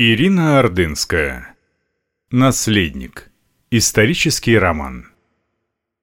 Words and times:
Ирина 0.00 0.60
Ордынская. 0.60 1.56
Наследник. 2.30 3.32
Исторический 3.72 4.56
роман. 4.56 5.08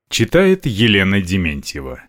Читает 0.09 0.65
Елена 0.65 1.21
Дементьева. 1.21 2.03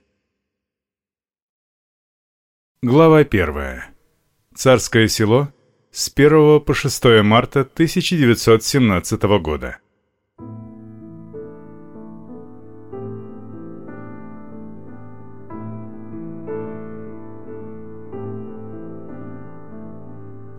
Глава 2.82 3.22
первая. 3.22 3.94
Царское 4.52 5.06
село 5.06 5.54
с 5.92 6.12
1 6.12 6.60
по 6.62 6.74
6 6.74 7.04
марта 7.22 7.60
1917 7.60 9.22
года. 9.40 9.78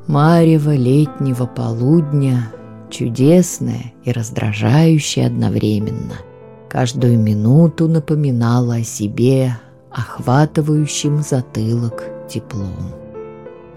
Марево 0.07 0.73
летнего 0.73 1.45
полудня, 1.45 2.53
чудесное 2.89 3.93
и 4.05 4.11
раздражающее 4.13 5.27
одновременно, 5.27 6.15
каждую 6.69 7.19
минуту 7.19 7.89
напоминало 7.89 8.75
о 8.75 8.83
себе 8.83 9.57
охватывающим 9.91 11.21
затылок 11.21 12.05
теплом. 12.29 12.93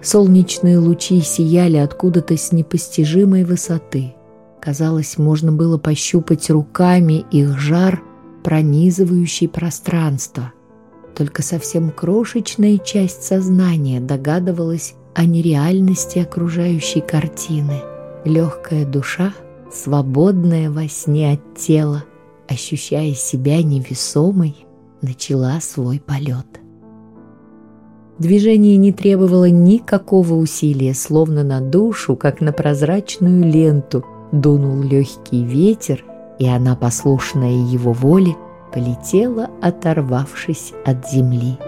Солнечные 0.03 0.79
лучи 0.79 1.21
сияли 1.21 1.79
откуда-то 1.79 2.37
с 2.37 2.53
непостижимой 2.53 3.43
высоты. 3.43 4.15
Казалось, 4.61 5.19
можно 5.19 5.51
было 5.51 5.79
пощупать 5.79 6.49
руками 6.49 7.25
их 7.33 7.59
жар, 7.59 8.03
пронизывающий 8.45 9.49
пространство. 9.49 10.53
Только 11.17 11.43
совсем 11.43 11.91
крошечная 11.91 12.79
часть 12.79 13.25
сознания 13.25 14.01
догадывалась 14.01 14.95
о 15.15 15.25
нереальности 15.25 16.19
окружающей 16.19 17.01
картины. 17.01 17.83
Легкая 18.25 18.85
душа, 18.87 19.35
свободная 19.73 20.71
во 20.71 20.89
сне 20.89 21.33
от 21.33 21.59
тела, 21.59 22.05
ощущая 22.49 23.15
себя 23.15 23.63
невесомой, 23.63 24.57
начала 25.03 25.61
свой 25.61 26.01
полет. 26.01 26.47
Движение 28.19 28.77
не 28.77 28.93
требовало 28.93 29.49
никакого 29.49 30.35
усилия, 30.35 30.93
словно 30.93 31.43
на 31.43 31.61
душу, 31.63 32.17
как 32.17 32.43
на 32.43 32.53
прозрачную 32.53 33.51
ленту, 33.51 34.05
дунул 34.31 34.83
легкий 34.83 35.43
ветер, 35.43 36.05
и 36.39 36.47
она, 36.47 36.77
послушная 36.77 37.67
его 37.67 37.93
воле, 37.93 38.37
полетела, 38.75 39.49
оторвавшись 39.63 40.75
от 40.85 41.11
земли. 41.11 41.59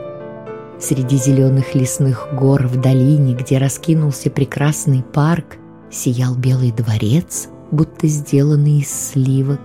Среди 0.82 1.16
зеленых 1.16 1.76
лесных 1.76 2.26
гор 2.32 2.66
в 2.66 2.80
долине, 2.80 3.36
где 3.36 3.58
раскинулся 3.58 4.30
прекрасный 4.30 5.04
парк, 5.04 5.56
сиял 5.92 6.34
белый 6.34 6.72
дворец, 6.72 7.48
будто 7.70 8.08
сделанный 8.08 8.80
из 8.80 8.90
сливок. 8.90 9.60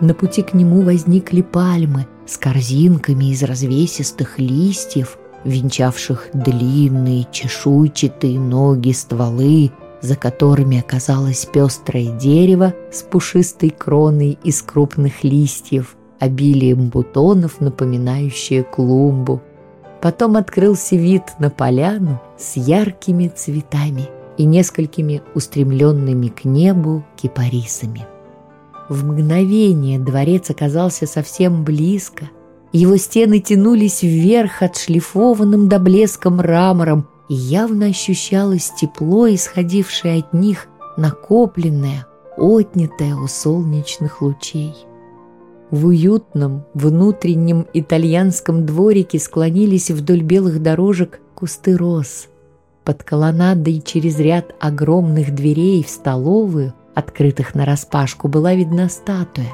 На 0.00 0.12
пути 0.12 0.42
к 0.42 0.52
нему 0.52 0.82
возникли 0.82 1.42
пальмы 1.42 2.08
с 2.26 2.36
корзинками 2.36 3.26
из 3.26 3.44
развесистых 3.44 4.40
листьев, 4.40 5.18
венчавших 5.44 6.30
длинные 6.32 7.28
чешуйчатые 7.30 8.40
ноги 8.40 8.90
стволы, 8.90 9.70
за 10.02 10.16
которыми 10.16 10.80
оказалось 10.80 11.46
пестрое 11.46 12.18
дерево 12.18 12.74
с 12.90 13.04
пушистой 13.04 13.70
кроной 13.70 14.36
из 14.42 14.62
крупных 14.62 15.22
листьев, 15.22 15.94
обилием 16.18 16.88
бутонов, 16.88 17.60
напоминающее 17.60 18.64
клумбу. 18.64 19.42
Потом 20.00 20.36
открылся 20.36 20.96
вид 20.96 21.22
на 21.38 21.50
поляну 21.50 22.20
с 22.38 22.56
яркими 22.56 23.28
цветами 23.28 24.08
и 24.38 24.44
несколькими 24.44 25.22
устремленными 25.34 26.28
к 26.28 26.44
небу 26.44 27.04
кипарисами. 27.16 28.06
В 28.88 29.04
мгновение 29.04 29.98
дворец 29.98 30.50
оказался 30.50 31.06
совсем 31.06 31.64
близко. 31.64 32.30
Его 32.72 32.96
стены 32.96 33.40
тянулись 33.40 34.02
вверх 34.02 34.62
отшлифованным 34.62 35.68
до 35.68 35.78
блеска 35.78 36.30
мрамором, 36.30 37.06
и 37.28 37.34
явно 37.34 37.86
ощущалось 37.86 38.72
тепло, 38.76 39.32
исходившее 39.32 40.20
от 40.20 40.32
них, 40.32 40.66
накопленное, 40.96 42.06
отнятое 42.36 43.14
у 43.14 43.28
солнечных 43.28 44.22
лучей. 44.22 44.74
В 45.70 45.86
уютном, 45.86 46.64
внутреннем 46.74 47.66
итальянском 47.72 48.66
дворике 48.66 49.20
склонились 49.20 49.90
вдоль 49.90 50.22
белых 50.22 50.60
дорожек 50.60 51.20
кусты 51.36 51.76
роз. 51.76 52.26
Под 52.82 53.04
колоннадой 53.04 53.80
через 53.80 54.18
ряд 54.18 54.52
огромных 54.58 55.32
дверей 55.32 55.84
в 55.84 55.88
столовую, 55.88 56.74
открытых 56.94 57.54
нараспашку, 57.54 58.26
была 58.26 58.54
видна 58.54 58.88
статуя. 58.88 59.52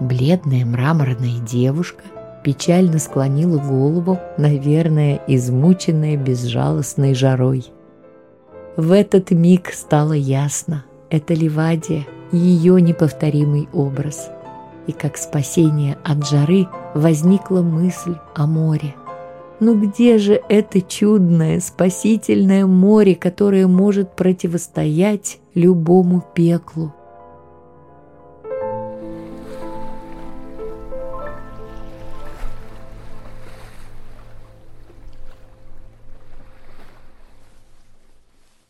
Бледная 0.00 0.66
мраморная 0.66 1.38
девушка 1.48 2.02
печально 2.42 2.98
склонила 2.98 3.58
голову, 3.58 4.18
наверное, 4.38 5.20
измученная 5.28 6.16
безжалостной 6.16 7.14
жарой. 7.14 7.66
В 8.76 8.90
этот 8.90 9.30
миг 9.30 9.70
стало 9.72 10.14
ясно– 10.14 10.84
это 11.10 11.34
Ливадия, 11.34 12.04
ее 12.32 12.80
неповторимый 12.80 13.68
образ– 13.72 14.28
и 14.86 14.92
как 14.92 15.16
спасение 15.16 15.98
от 16.04 16.26
жары 16.26 16.66
возникла 16.94 17.62
мысль 17.62 18.16
о 18.34 18.46
море. 18.46 18.94
Но 19.60 19.74
где 19.74 20.18
же 20.18 20.42
это 20.48 20.80
чудное, 20.80 21.60
спасительное 21.60 22.66
море, 22.66 23.14
которое 23.14 23.68
может 23.68 24.16
противостоять 24.16 25.38
любому 25.54 26.24
пеклу? 26.34 26.92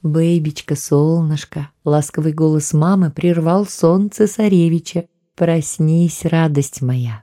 «Бэйбичка, 0.02 0.74
солнышко!» 0.74 1.70
Ласковый 1.84 2.32
голос 2.32 2.72
мамы 2.72 3.10
прервал 3.10 3.66
сон 3.66 4.10
цесаревича, 4.10 5.06
проснись, 5.36 6.24
радость 6.24 6.82
моя. 6.82 7.22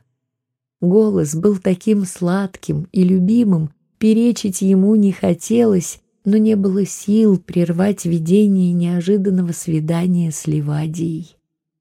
Голос 0.82 1.36
был 1.36 1.58
таким 1.58 2.06
сладким 2.06 2.88
и 2.92 3.04
любимым, 3.04 3.72
перечить 3.98 4.62
ему 4.62 4.96
не 4.96 5.12
хотелось, 5.12 6.00
но 6.24 6.38
не 6.38 6.56
было 6.56 6.86
сил 6.86 7.38
прервать 7.38 8.06
видение 8.06 8.72
неожиданного 8.74 9.52
свидания 9.52 10.32
с 10.32 10.48
Ливадией. 10.48 11.36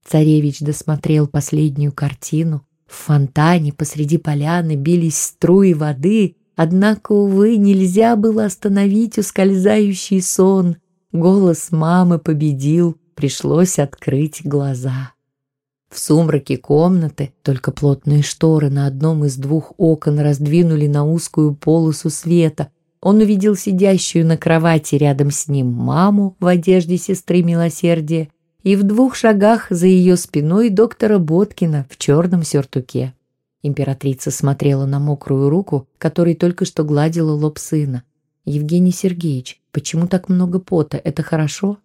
Царевич 0.04 0.60
досмотрел 0.60 1.26
последнюю 1.26 1.92
картину. 1.92 2.64
В 2.86 2.94
фонтане 2.94 3.72
посреди 3.72 4.16
поляны 4.16 4.74
бились 4.74 5.18
струи 5.18 5.74
воды, 5.74 6.36
однако, 6.56 7.12
увы, 7.12 7.56
нельзя 7.58 8.16
было 8.16 8.46
остановить 8.46 9.18
ускользающий 9.18 10.22
сон. 10.22 10.76
Голос 11.12 11.70
мамы 11.70 12.18
победил, 12.18 12.96
пришлось 13.14 13.78
открыть 13.78 14.40
глаза. 14.44 15.12
В 15.88 15.98
сумраке 15.98 16.58
комнаты 16.58 17.32
только 17.42 17.72
плотные 17.72 18.22
шторы 18.22 18.68
на 18.68 18.86
одном 18.86 19.24
из 19.24 19.36
двух 19.36 19.72
окон 19.78 20.20
раздвинули 20.20 20.86
на 20.86 21.06
узкую 21.06 21.54
полосу 21.54 22.10
света. 22.10 22.68
Он 23.00 23.16
увидел 23.16 23.56
сидящую 23.56 24.26
на 24.26 24.36
кровати 24.36 24.96
рядом 24.96 25.30
с 25.30 25.48
ним 25.48 25.72
маму 25.72 26.36
в 26.40 26.46
одежде 26.46 26.98
сестры 26.98 27.42
милосердия 27.42 28.28
и 28.62 28.76
в 28.76 28.82
двух 28.82 29.14
шагах 29.14 29.68
за 29.70 29.86
ее 29.86 30.16
спиной 30.16 30.68
доктора 30.68 31.18
Боткина 31.18 31.86
в 31.88 31.96
черном 31.96 32.42
сюртуке. 32.42 33.14
Императрица 33.62 34.30
смотрела 34.30 34.84
на 34.84 34.98
мокрую 34.98 35.48
руку, 35.48 35.88
которой 35.98 36.34
только 36.34 36.64
что 36.64 36.84
гладила 36.84 37.32
лоб 37.32 37.58
сына. 37.58 38.02
«Евгений 38.44 38.92
Сергеевич, 38.92 39.60
почему 39.72 40.06
так 40.06 40.28
много 40.28 40.58
пота? 40.58 40.96
Это 40.96 41.22
хорошо?» 41.22 41.78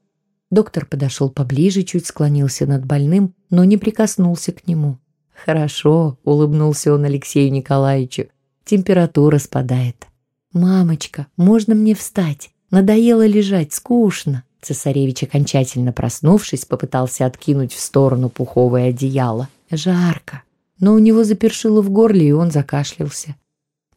Доктор 0.54 0.86
подошел 0.86 1.32
поближе, 1.32 1.82
чуть 1.82 2.06
склонился 2.06 2.68
над 2.68 2.86
больным, 2.86 3.34
но 3.50 3.64
не 3.64 3.78
прикоснулся 3.78 4.52
к 4.52 4.68
нему. 4.68 5.00
«Хорошо»,— 5.34 6.20
улыбнулся 6.24 6.94
он 6.94 7.06
Алексею 7.06 7.52
Николаевичу. 7.52 8.28
«Температура 8.64 9.40
спадает». 9.40 10.06
«Мамочка, 10.52 11.26
можно 11.38 11.74
мне 11.74 11.96
встать? 11.96 12.52
Надоело 12.70 13.26
лежать, 13.26 13.74
скучно». 13.74 14.44
Цесаревич, 14.62 15.24
окончательно 15.24 15.92
проснувшись, 15.92 16.66
попытался 16.66 17.26
откинуть 17.26 17.74
в 17.74 17.80
сторону 17.80 18.30
пуховое 18.30 18.90
одеяло. 18.90 19.50
«Жарко». 19.72 20.44
Но 20.80 20.94
у 20.94 21.00
него 21.00 21.24
запершило 21.24 21.82
в 21.82 21.90
горле, 21.90 22.28
и 22.28 22.32
он 22.32 22.52
закашлялся. 22.52 23.36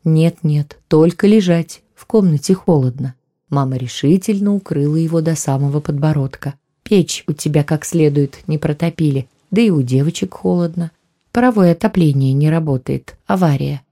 «Нет-нет, 0.04 0.78
только 0.88 1.26
лежать. 1.26 1.82
В 1.94 2.06
комнате 2.06 2.54
холодно». 2.54 3.14
Мама 3.48 3.76
решительно 3.76 4.54
укрыла 4.54 4.96
его 4.96 5.20
до 5.20 5.36
самого 5.36 5.80
подбородка. 5.80 6.54
«Печь 6.82 7.24
у 7.26 7.32
тебя 7.32 7.64
как 7.64 7.84
следует 7.84 8.46
не 8.46 8.58
протопили, 8.58 9.28
да 9.50 9.60
и 9.60 9.70
у 9.70 9.82
девочек 9.82 10.34
холодно. 10.34 10.90
Паровое 11.32 11.72
отопление 11.72 12.32
не 12.32 12.50
работает, 12.50 13.16
авария. 13.26 13.82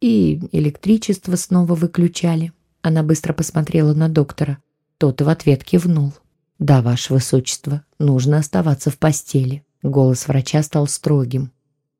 И 0.00 0.40
электричество 0.52 1.36
снова 1.36 1.74
выключали». 1.74 2.52
Она 2.80 3.02
быстро 3.02 3.32
посмотрела 3.32 3.94
на 3.94 4.08
доктора. 4.08 4.58
Тот 4.98 5.20
в 5.20 5.28
ответ 5.28 5.62
кивнул. 5.62 6.12
«Да, 6.58 6.82
ваше 6.82 7.12
высочество, 7.12 7.82
нужно 7.98 8.38
оставаться 8.38 8.90
в 8.90 8.98
постели». 8.98 9.62
Голос 9.82 10.28
врача 10.28 10.62
стал 10.62 10.86
строгим. 10.86 11.50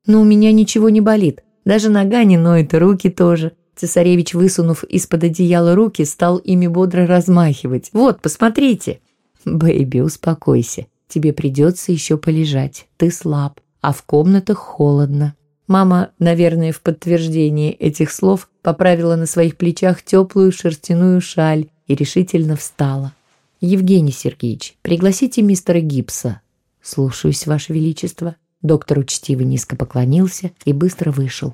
«Но 0.05 0.21
у 0.21 0.23
меня 0.23 0.51
ничего 0.51 0.89
не 0.89 1.01
болит. 1.01 1.43
Даже 1.65 1.89
нога 1.89 2.23
не 2.23 2.37
ноет, 2.37 2.73
руки 2.73 3.09
тоже». 3.09 3.53
Цесаревич, 3.75 4.33
высунув 4.33 4.83
из-под 4.83 5.25
одеяла 5.25 5.75
руки, 5.75 6.05
стал 6.05 6.37
ими 6.37 6.67
бодро 6.67 7.07
размахивать. 7.07 7.89
«Вот, 7.93 8.21
посмотрите!» 8.21 8.99
«Бэйби, 9.45 9.99
успокойся. 9.99 10.87
Тебе 11.07 11.33
придется 11.33 11.91
еще 11.91 12.17
полежать. 12.17 12.87
Ты 12.97 13.11
слаб, 13.11 13.59
а 13.81 13.91
в 13.91 14.03
комнатах 14.03 14.57
холодно». 14.57 15.35
Мама, 15.67 16.11
наверное, 16.19 16.71
в 16.71 16.81
подтверждение 16.81 17.71
этих 17.71 18.11
слов 18.11 18.49
поправила 18.61 19.15
на 19.15 19.25
своих 19.25 19.57
плечах 19.57 20.03
теплую 20.03 20.51
шерстяную 20.51 21.21
шаль 21.21 21.67
и 21.87 21.95
решительно 21.95 22.55
встала. 22.55 23.13
«Евгений 23.61 24.11
Сергеевич, 24.11 24.75
пригласите 24.81 25.41
мистера 25.41 25.79
Гибса». 25.79 26.41
«Слушаюсь, 26.81 27.47
Ваше 27.47 27.73
Величество». 27.73 28.35
Доктор 28.61 28.99
учтиво 28.99 29.41
низко 29.41 29.75
поклонился 29.75 30.51
и 30.63 30.73
быстро 30.73 31.11
вышел. 31.11 31.53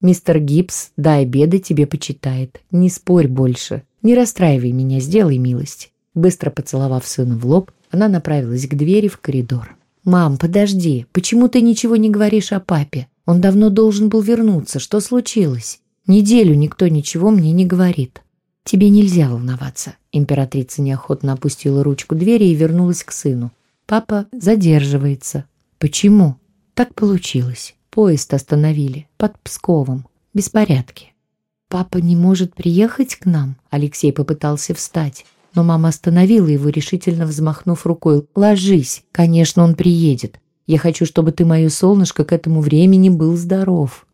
«Мистер 0.00 0.40
Гибс 0.40 0.90
до 0.96 1.16
обеда 1.16 1.58
тебе 1.58 1.86
почитает. 1.86 2.60
Не 2.70 2.88
спорь 2.88 3.28
больше. 3.28 3.82
Не 4.02 4.14
расстраивай 4.14 4.72
меня, 4.72 4.98
сделай 5.00 5.36
милость». 5.36 5.92
Быстро 6.14 6.50
поцеловав 6.50 7.06
сына 7.06 7.36
в 7.36 7.46
лоб, 7.46 7.70
она 7.90 8.08
направилась 8.08 8.66
к 8.66 8.74
двери 8.74 9.08
в 9.08 9.18
коридор. 9.18 9.76
«Мам, 10.04 10.38
подожди, 10.38 11.06
почему 11.12 11.48
ты 11.48 11.60
ничего 11.60 11.96
не 11.96 12.08
говоришь 12.08 12.52
о 12.52 12.60
папе? 12.60 13.08
Он 13.26 13.40
давно 13.40 13.68
должен 13.68 14.08
был 14.08 14.22
вернуться. 14.22 14.78
Что 14.78 15.00
случилось? 15.00 15.80
Неделю 16.06 16.54
никто 16.54 16.88
ничего 16.88 17.30
мне 17.30 17.52
не 17.52 17.66
говорит». 17.66 18.22
«Тебе 18.64 18.88
нельзя 18.88 19.28
волноваться». 19.28 19.96
Императрица 20.12 20.80
неохотно 20.80 21.34
опустила 21.34 21.84
ручку 21.84 22.14
двери 22.14 22.44
и 22.44 22.54
вернулась 22.54 23.04
к 23.04 23.12
сыну. 23.12 23.52
«Папа 23.86 24.26
задерживается». 24.32 25.44
«Почему?» 25.78 26.36
«Так 26.74 26.94
получилось. 26.94 27.74
Поезд 27.90 28.32
остановили. 28.34 29.08
Под 29.16 29.38
Псковом. 29.40 30.06
Беспорядки». 30.34 31.12
«Папа 31.68 31.98
не 31.98 32.16
может 32.16 32.54
приехать 32.54 33.16
к 33.16 33.26
нам?» 33.26 33.56
Алексей 33.70 34.12
попытался 34.12 34.74
встать. 34.74 35.24
Но 35.54 35.64
мама 35.64 35.88
остановила 35.88 36.46
его, 36.46 36.68
решительно 36.68 37.26
взмахнув 37.26 37.86
рукой. 37.86 38.26
«Ложись. 38.34 39.02
Конечно, 39.12 39.62
он 39.62 39.74
приедет. 39.74 40.40
Я 40.66 40.78
хочу, 40.78 41.06
чтобы 41.06 41.32
ты, 41.32 41.44
мое 41.44 41.68
солнышко, 41.68 42.24
к 42.24 42.32
этому 42.32 42.60
времени 42.60 43.08
был 43.08 43.36
здоров». 43.36 44.06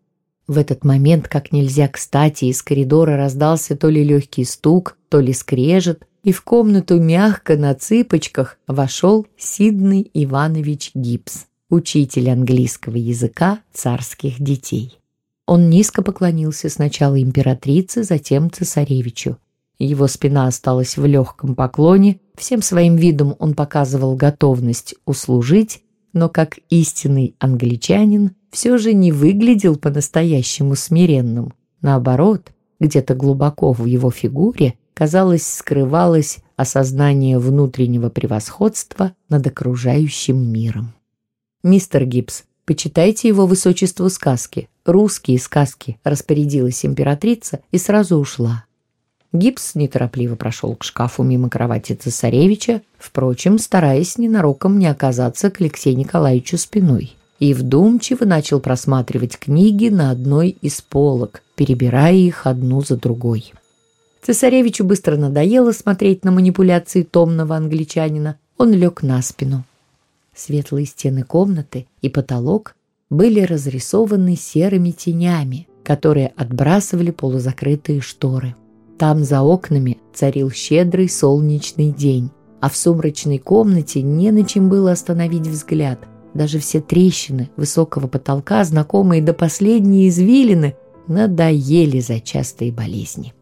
В 0.47 0.57
этот 0.57 0.85
момент, 0.85 1.27
как 1.27 1.51
нельзя 1.51 1.89
кстати, 1.89 2.45
из 2.45 2.61
коридора 2.63 3.17
раздался 3.17 3.75
то 3.75 3.89
ли 3.89 4.03
легкий 4.03 4.45
стук, 4.45 4.97
то 5.09 5.19
ли 5.19 5.33
скрежет, 5.33 6.07
и 6.23 6.31
в 6.31 6.41
комнату 6.41 6.99
мягко 6.99 7.57
на 7.57 7.75
цыпочках 7.75 8.57
вошел 8.65 9.27
Сидный 9.37 10.09
Иванович 10.13 10.91
Гипс, 10.93 11.47
учитель 11.69 12.29
английского 12.29 12.95
языка 12.95 13.59
царских 13.73 14.41
детей. 14.41 14.99
Он 15.45 15.69
низко 15.69 16.01
поклонился 16.01 16.69
сначала 16.69 17.21
императрице, 17.21 18.03
затем 18.03 18.51
цесаревичу. 18.51 19.37
Его 19.79 20.07
спина 20.07 20.47
осталась 20.47 20.97
в 20.97 21.05
легком 21.05 21.55
поклоне, 21.55 22.19
всем 22.35 22.61
своим 22.61 22.95
видом 22.95 23.35
он 23.39 23.53
показывал 23.53 24.15
готовность 24.15 24.95
услужить, 25.05 25.83
но 26.13 26.29
как 26.29 26.57
истинный 26.69 27.35
англичанин 27.39 28.31
все 28.49 28.77
же 28.77 28.93
не 28.93 29.11
выглядел 29.11 29.75
по-настоящему 29.75 30.75
смиренным. 30.75 31.53
Наоборот, 31.81 32.51
где-то 32.79 33.13
глубоко 33.13 33.71
в 33.71 33.85
его 33.85 34.09
фигуре, 34.09 34.75
казалось, 34.93 35.47
скрывалось 35.47 36.39
осознание 36.55 37.37
внутреннего 37.37 38.09
превосходства 38.09 39.13
над 39.29 39.45
окружающим 39.45 40.51
миром. 40.51 40.93
«Мистер 41.63 42.05
Гибс, 42.05 42.43
почитайте 42.65 43.27
его 43.27 43.45
высочеству 43.45 44.09
сказки, 44.09 44.69
русские 44.85 45.39
сказки», 45.39 45.97
распорядилась 46.03 46.85
императрица 46.85 47.61
и 47.71 47.77
сразу 47.77 48.17
ушла. 48.17 48.65
Гипс 49.33 49.75
неторопливо 49.75 50.35
прошел 50.35 50.75
к 50.75 50.83
шкафу 50.83 51.23
мимо 51.23 51.49
кровати 51.49 51.93
цесаревича, 51.93 52.81
впрочем, 52.97 53.59
стараясь 53.59 54.17
ненароком 54.17 54.79
не 54.79 54.87
оказаться 54.87 55.49
к 55.49 55.59
Алексею 55.59 55.97
Николаевичу 55.97 56.57
спиной 56.57 57.15
и 57.39 57.53
вдумчиво 57.53 58.25
начал 58.25 58.59
просматривать 58.59 59.37
книги 59.37 59.89
на 59.89 60.11
одной 60.11 60.57
из 60.61 60.81
полок, 60.81 61.43
перебирая 61.55 62.13
их 62.13 62.47
одну 62.47 62.81
за 62.81 62.97
другой. 62.97 63.53
Цесаревичу 64.21 64.83
быстро 64.83 65.17
надоело 65.17 65.71
смотреть 65.71 66.25
на 66.25 66.31
манипуляции 66.31 67.03
томного 67.03 67.55
англичанина. 67.55 68.37
Он 68.57 68.73
лег 68.73 69.03
на 69.03 69.21
спину. 69.21 69.63
Светлые 70.37 70.85
стены 70.85 71.23
комнаты 71.23 71.87
и 72.01 72.09
потолок 72.09 72.75
были 73.09 73.41
разрисованы 73.41 74.35
серыми 74.35 74.91
тенями, 74.91 75.67
которые 75.83 76.27
отбрасывали 76.37 77.11
полузакрытые 77.11 78.01
шторы. 78.01 78.55
Там 78.99 79.23
за 79.23 79.41
окнами 79.41 79.97
царил 80.13 80.51
щедрый 80.51 81.09
солнечный 81.09 81.91
день, 81.91 82.29
а 82.61 82.69
в 82.69 82.77
сумрачной 82.77 83.39
комнате 83.39 84.01
не 84.01 84.31
на 84.31 84.43
чем 84.45 84.69
было 84.69 84.91
остановить 84.91 85.47
взгляд– 85.47 85.99
даже 86.37 86.59
все 86.59 86.81
трещины 86.81 87.49
высокого 87.57 88.07
потолка, 88.07 88.63
знакомые 88.63 89.23
до 89.23 89.33
последней 89.33 90.07
извилины, 90.07 90.75
надоели 91.07 91.99
за 91.99 92.19
частые 92.19 92.71
болезни. 92.71 93.33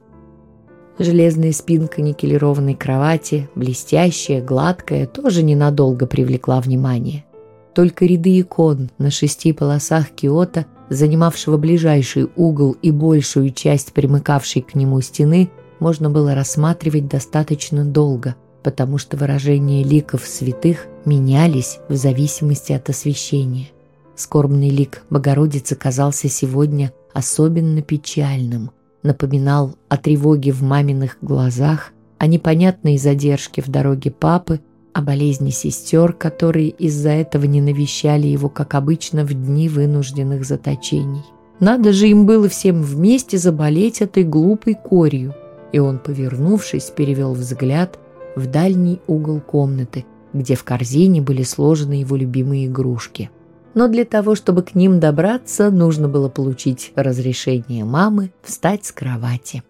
Железная 0.98 1.52
спинка 1.52 2.02
никелированной 2.02 2.76
кровати, 2.76 3.50
блестящая, 3.56 4.42
гладкая, 4.42 5.08
тоже 5.08 5.44
ненадолго 5.44 6.08
привлекла 6.08 6.62
внимание. 6.62 7.26
Только 7.74 8.06
ряды 8.06 8.40
икон 8.40 8.90
на 8.98 9.12
шести 9.12 9.52
полосах 9.52 10.12
киота, 10.12 10.66
занимавшего 10.90 11.58
ближайший 11.58 12.30
угол 12.36 12.78
и 12.82 12.92
большую 12.92 13.52
часть 13.52 13.92
примыкавшей 13.92 14.62
к 14.62 14.76
нему 14.76 15.02
стены, 15.02 15.50
можно 15.80 16.10
было 16.10 16.34
рассматривать 16.34 17.08
достаточно 17.08 17.84
долго– 17.84 18.36
потому 18.66 18.98
что 18.98 19.16
выражения 19.16 19.84
ликов 19.84 20.26
святых 20.26 20.88
менялись 21.06 21.78
в 21.88 21.94
зависимости 21.94 22.74
от 22.74 22.90
освещения. 22.90 23.68
Скорбный 24.16 24.70
лик 24.72 25.04
Богородицы 25.12 25.76
казался 25.76 26.30
сегодня 26.30 26.92
особенно 27.14 27.84
печальным, 27.84 28.72
напоминал 29.06 29.76
о 29.88 29.98
тревоге 29.98 30.52
в 30.52 30.62
маминых 30.62 31.18
глазах, 31.22 31.94
о 32.18 32.28
непонятной 32.28 32.98
задержке 32.98 33.62
в 33.62 33.70
дороге 33.70 34.12
папы, 34.12 34.60
о 34.94 35.02
болезни 35.02 35.50
сестер, 35.50 36.14
которые 36.14 36.70
из-за 36.70 37.10
этого 37.10 37.46
не 37.46 37.62
навещали 37.62 38.28
его, 38.28 38.50
как 38.50 38.76
обычно, 38.76 39.26
в 39.26 39.34
дни 39.34 39.70
вынужденных 39.70 40.46
заточений. 40.46 41.24
Надо 41.60 41.94
же 41.94 42.08
им 42.08 42.26
было 42.26 42.50
всем 42.50 42.82
вместе 42.82 43.38
заболеть 43.38 44.02
этой 44.02 44.24
глупой 44.24 44.76
корью. 44.76 45.34
И 45.72 45.80
он, 45.80 46.00
повернувшись, 46.00 46.92
перевел 46.96 47.34
взгляд 47.34 48.00
в 48.36 48.48
дальний 48.48 49.02
угол 49.08 49.40
комнаты, 49.40 50.06
где 50.34 50.56
в 50.56 50.64
корзине 50.64 51.22
были 51.22 51.44
сложены 51.44 51.94
его 51.94 52.16
любимые 52.16 52.68
игрушки. 52.68 53.30
Но 53.76 53.88
для 53.88 54.06
того, 54.06 54.34
чтобы 54.34 54.64
к 54.64 54.74
ним 54.74 55.00
добраться, 55.00 55.70
нужно 55.70 56.08
было 56.08 56.30
получить 56.30 56.92
разрешение 56.96 57.86
мамы 57.86 58.32
встать 58.42 58.86
с 58.86 58.92
кровати. 58.92 59.62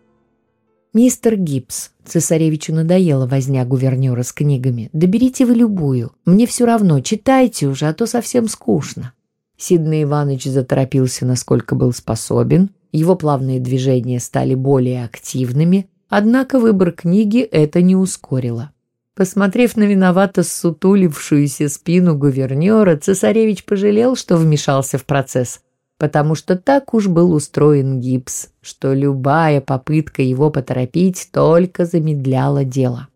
«Мистер 0.93 1.35
Гибс, 1.35 1.89
цесаревичу 2.05 2.73
надоело 2.73 3.27
возня 3.27 3.65
гувернера 3.65 4.23
с 4.23 4.31
книгами. 4.31 4.89
Доберите 4.93 5.45
вы 5.45 5.55
любую. 5.55 6.13
Мне 6.23 6.47
все 6.47 6.65
равно, 6.65 7.01
читайте 7.01 7.67
уже, 7.67 7.87
а 7.87 7.93
то 7.93 8.05
совсем 8.05 8.47
скучно». 8.47 9.11
Сидный 9.57 10.03
Иванович 10.03 10.45
заторопился, 10.45 11.25
насколько 11.25 11.75
был 11.75 11.91
способен. 11.91 12.69
Его 12.93 13.17
плавные 13.17 13.59
движения 13.59 14.21
стали 14.21 14.53
более 14.55 15.03
активными, 15.03 15.89
Однако 16.09 16.59
выбор 16.59 16.91
книги 16.91 17.39
это 17.39 17.81
не 17.81 17.95
ускорило. 17.95 18.71
Посмотрев 19.15 19.77
на 19.77 19.83
виновато 19.83 20.43
ссутулившуюся 20.43 21.69
спину 21.69 22.17
гувернера, 22.17 22.97
цесаревич 22.97 23.63
пожалел, 23.63 24.17
что 24.17 24.35
вмешался 24.35 24.97
в 24.97 25.05
процесс, 25.05 25.61
потому 25.97 26.35
что 26.35 26.57
так 26.57 26.93
уж 26.93 27.07
был 27.07 27.31
устроен 27.31 28.01
гипс, 28.01 28.49
что 28.61 28.93
любая 28.93 29.61
попытка 29.61 30.21
его 30.21 30.49
поторопить 30.49 31.29
только 31.31 31.85
замедляла 31.85 32.65
дело. 32.65 33.07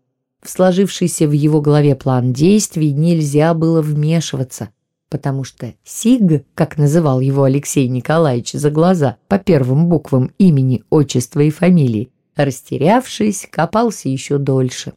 В 0.42 0.48
сложившийся 0.48 1.28
в 1.28 1.32
его 1.32 1.60
голове 1.60 1.94
план 1.94 2.32
действий 2.32 2.92
нельзя 2.92 3.52
было 3.52 3.82
вмешиваться, 3.82 4.70
потому 5.10 5.44
что 5.44 5.74
Сиг, 5.84 6.46
как 6.54 6.78
называл 6.78 7.20
его 7.20 7.42
Алексей 7.42 7.88
Николаевич 7.88 8.52
за 8.52 8.70
глаза 8.70 9.18
по 9.28 9.38
первым 9.38 9.88
буквам 9.88 10.30
имени, 10.38 10.82
отчества 10.88 11.40
и 11.40 11.50
фамилии, 11.50 12.10
Растерявшись, 12.36 13.48
копался 13.50 14.08
еще 14.08 14.38
дольше. 14.38 14.94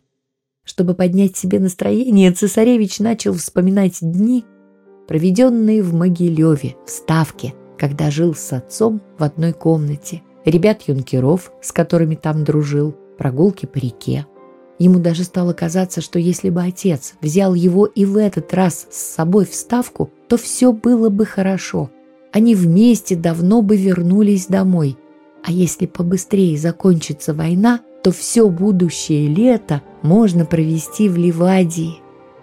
Чтобы 0.64 0.94
поднять 0.94 1.36
себе 1.36 1.60
настроение, 1.60 2.32
цесаревич 2.32 3.00
начал 3.00 3.34
вспоминать 3.34 3.98
дни, 4.02 4.46
проведенные 5.08 5.84
в 5.84 5.94
Могилеве, 5.94 6.76
в 6.86 6.90
Ставке, 6.90 7.54
когда 7.78 8.10
жил 8.10 8.34
с 8.34 8.54
отцом 8.54 9.02
в 9.18 9.24
одной 9.24 9.52
комнате, 9.52 10.22
ребят-юнкеров, 10.46 11.52
с 11.62 11.72
которыми 11.72 12.16
там 12.16 12.46
дружил, 12.46 12.96
прогулки 13.18 13.66
по 13.66 13.78
реке. 13.78 14.26
Ему 14.80 15.00
даже 15.00 15.24
стало 15.24 15.54
казаться, 15.54 16.02
что 16.02 16.18
если 16.18 16.50
бы 16.50 16.62
отец 16.62 17.14
взял 17.22 17.54
его 17.54 17.86
и 17.86 18.06
в 18.06 18.18
этот 18.18 18.54
раз 18.54 18.88
с 18.90 18.98
собой 19.16 19.46
в 19.46 19.54
ставку, 19.54 20.12
то 20.28 20.38
все 20.38 20.72
было 20.72 21.10
бы 21.10 21.26
хорошо. 21.26 21.92
Они 22.32 22.56
вместе 22.56 23.16
давно 23.16 23.62
бы 23.62 23.78
вернулись 23.78 24.48
домой. 24.48 24.98
А 25.44 25.52
если 25.52 25.86
побыстрее 25.86 26.58
закончится 26.58 27.34
война, 27.34 27.82
то 28.04 28.12
все 28.12 28.50
будущее 28.50 29.28
лето 29.28 29.82
можно 30.02 30.46
провести 30.46 31.08
в 31.08 31.18
Ливадии. 31.18 32.00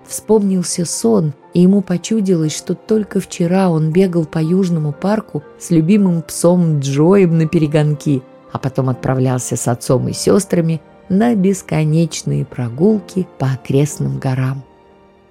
Вспомнился 0.06 0.84
сон, 0.84 1.34
и 1.54 1.60
ему 1.60 1.82
почудилось, 1.82 2.56
что 2.56 2.74
только 2.74 3.20
вчера 3.20 3.70
он 3.70 3.92
бегал 3.92 4.24
по 4.24 4.38
Южному 4.38 4.92
парку 4.92 5.44
с 5.58 5.70
любимым 5.70 6.22
псом 6.22 6.80
Джоем 6.80 7.38
на 7.38 7.46
перегонки, 7.46 8.22
а 8.50 8.58
потом 8.58 8.88
отправлялся 8.88 9.56
с 9.56 9.68
отцом 9.68 10.08
и 10.08 10.12
сестрами 10.12 10.80
на 11.08 11.34
бесконечные 11.34 12.44
прогулки 12.44 13.28
по 13.38 13.52
окрестным 13.52 14.18
горам. 14.18 14.64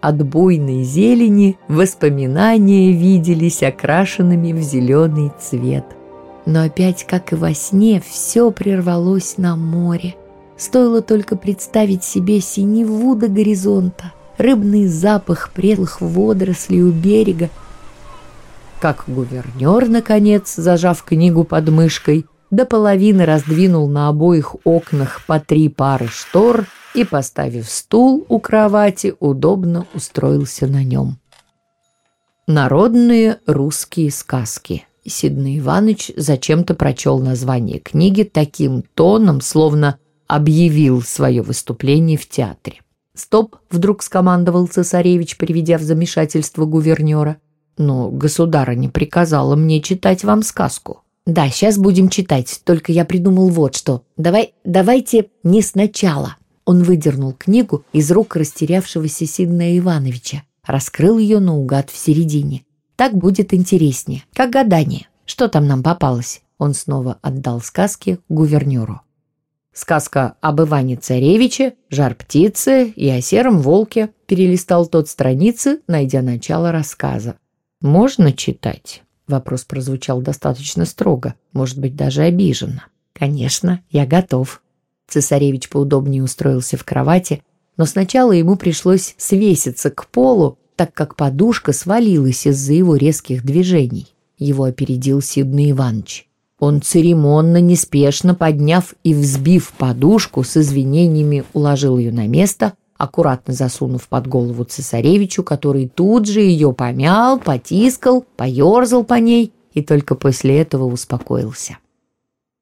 От 0.01 0.23
буйной 0.23 0.83
зелени 0.83 1.57
воспоминания 1.67 2.93
виделись 2.93 3.63
окрашенными 3.63 4.53
в 4.53 4.61
зеленый 4.61 5.31
цвет. 5.41 5.85
Но 6.49 6.63
опять, 6.63 7.05
как 7.05 7.31
и 7.31 7.35
во 7.35 7.53
сне, 7.53 8.01
все 8.03 8.49
прервалось 8.49 9.37
на 9.37 9.55
море. 9.55 10.15
Стоило 10.57 11.03
только 11.03 11.35
представить 11.35 12.03
себе 12.03 12.41
синеву 12.41 13.15
до 13.15 13.27
горизонта, 13.27 14.13
рыбный 14.39 14.87
запах 14.87 15.51
предлых 15.53 16.01
водорослей 16.01 16.81
у 16.81 16.91
берега, 16.91 17.51
как 18.81 19.03
гувернер, 19.05 19.89
наконец, 19.89 20.55
зажав 20.55 21.03
книгу 21.03 21.43
под 21.43 21.69
мышкой, 21.69 22.25
до 22.49 22.65
половины 22.65 23.25
раздвинул 23.25 23.87
на 23.87 24.07
обоих 24.07 24.55
окнах 24.63 25.23
по 25.27 25.39
три 25.39 25.69
пары 25.69 26.07
штор 26.07 26.65
и, 26.95 27.03
поставив 27.03 27.69
стул 27.69 28.25
у 28.27 28.39
кровати, 28.39 29.13
удобно 29.19 29.85
устроился 29.93 30.65
на 30.65 30.83
нем. 30.83 31.19
Народные 32.47 33.37
русские 33.45 34.09
сказки. 34.09 34.87
Сидный 35.05 35.59
Иванович 35.59 36.11
зачем-то 36.15 36.73
прочел 36.75 37.19
название 37.19 37.79
книги 37.79 38.23
таким 38.23 38.83
тоном, 38.93 39.41
словно 39.41 39.97
объявил 40.27 41.01
свое 41.01 41.41
выступление 41.41 42.17
в 42.17 42.27
театре. 42.27 42.81
«Стоп!»— 43.15 43.57
вдруг 43.69 44.03
скомандовал 44.03 44.67
цесаревич, 44.67 45.37
приведя 45.37 45.77
в 45.77 45.81
замешательство 45.81 46.65
гувернера. 46.65 47.37
«Но 47.77 48.09
государыня 48.09 48.89
приказала 48.89 49.55
мне 49.55 49.81
читать 49.81 50.23
вам 50.23 50.43
сказку». 50.43 51.01
«Да, 51.25 51.49
сейчас 51.49 51.77
будем 51.77 52.09
читать, 52.09 52.61
только 52.63 52.91
я 52.91 53.05
придумал 53.05 53.49
вот 53.49 53.75
что. 53.75 54.03
Давай, 54.17 54.53
давайте 54.63 55.29
не 55.43 55.61
сначала». 55.61 56.37
Он 56.65 56.83
выдернул 56.83 57.33
книгу 57.33 57.83
из 57.93 58.11
рук 58.11 58.35
растерявшегося 58.35 59.25
Сидная 59.25 59.77
Ивановича, 59.77 60.43
раскрыл 60.63 61.17
ее 61.17 61.39
наугад 61.39 61.89
в 61.89 61.97
середине. 61.97 62.63
«Так 62.99 63.13
будет 63.13 63.53
интереснее, 63.53 64.25
как 64.33 64.49
гадание. 64.49 65.07
Что 65.23 65.47
там 65.47 65.65
нам 65.65 65.83
попалось?» 65.83 66.41
Он 66.57 66.73
снова 66.73 67.17
отдал 67.21 67.61
сказки 67.61 68.19
гувернеру. 68.27 68.99
Сказка 69.71 70.35
об 70.41 70.59
Иване 70.59 70.97
Царевиче, 70.97 71.75
жар 71.89 72.13
птицы 72.13 72.89
и 72.89 73.07
о 73.07 73.21
сером 73.21 73.59
волке 73.59 74.09
перелистал 74.25 74.85
тот 74.85 75.07
страницы, 75.07 75.79
найдя 75.87 76.21
начало 76.21 76.73
рассказа. 76.73 77.37
«Можно 77.79 78.33
читать?» 78.33 79.03
Вопрос 79.29 79.63
прозвучал 79.63 80.21
достаточно 80.21 80.83
строго, 80.83 81.35
может 81.53 81.79
быть, 81.79 81.95
даже 81.95 82.23
обиженно. 82.23 82.87
«Конечно, 83.13 83.81
я 83.91 84.05
готов». 84.05 84.61
Цесаревич 85.07 85.69
поудобнее 85.69 86.21
устроился 86.21 86.75
в 86.75 86.83
кровати, 86.83 87.43
но 87.77 87.85
сначала 87.85 88.33
ему 88.33 88.57
пришлось 88.57 89.15
свеситься 89.17 89.89
к 89.89 90.07
полу, 90.07 90.59
так 90.79 90.93
как 90.93 91.17
подушка 91.17 91.73
свалилась 91.73 92.47
из-за 92.47 92.71
его 92.71 92.95
резких 92.95 93.43
движений. 93.43 94.07
Его 94.37 94.63
опередил 94.63 95.21
Сидный 95.21 95.71
Иванович. 95.71 96.29
Он 96.57 96.81
церемонно, 96.81 97.59
неспешно 97.59 98.33
подняв 98.33 98.93
и 99.03 99.13
взбив 99.13 99.73
подушку, 99.77 100.45
с 100.45 100.55
извинениями 100.55 101.43
уложил 101.51 101.97
ее 101.97 102.13
на 102.13 102.27
место, 102.27 102.75
аккуратно 102.97 103.53
засунув 103.53 104.07
под 104.07 104.27
голову 104.27 104.63
цесаревичу, 104.63 105.43
который 105.43 105.89
тут 105.89 106.27
же 106.27 106.39
ее 106.39 106.71
помял, 106.71 107.41
потискал, 107.41 108.25
поерзал 108.37 109.03
по 109.03 109.15
ней 109.15 109.51
и 109.73 109.81
только 109.81 110.15
после 110.15 110.59
этого 110.59 110.85
успокоился. 110.85 111.77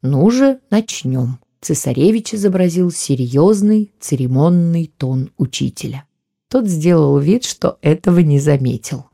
«Ну 0.02 0.32
же, 0.32 0.60
начнем». 0.72 1.38
Цесаревич 1.62 2.34
изобразил 2.34 2.90
серьезный, 2.90 3.92
церемонный 4.00 4.92
тон 4.98 5.30
учителя. 5.38 6.07
Тот 6.50 6.66
сделал 6.68 7.18
вид, 7.20 7.44
что 7.44 7.78
этого 7.82 8.20
не 8.20 8.40
заметил. 8.40 9.06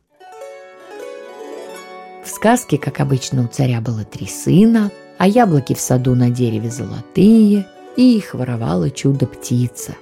В 2.24 2.30
сказке, 2.30 2.78
как 2.78 3.00
обычно, 3.00 3.44
у 3.44 3.48
царя 3.48 3.82
было 3.82 4.04
три 4.04 4.28
сына, 4.28 4.92
а 5.18 5.28
яблоки 5.28 5.74
в 5.74 5.80
саду 5.80 6.14
на 6.14 6.30
дереве 6.30 6.70
золотые, 6.70 7.66
и 7.98 8.18
их 8.18 8.36
воровала 8.36 8.92
чудо-птица. 8.92 9.96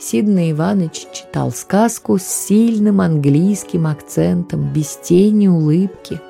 Сидный 0.00 0.52
Иванович 0.52 1.06
читал 1.12 1.50
сказку 1.50 2.18
с 2.18 2.22
сильным 2.22 3.00
английским 3.00 3.88
акцентом, 3.88 4.72
без 4.72 4.96
тени 4.96 5.48
улыбки. 5.48 6.20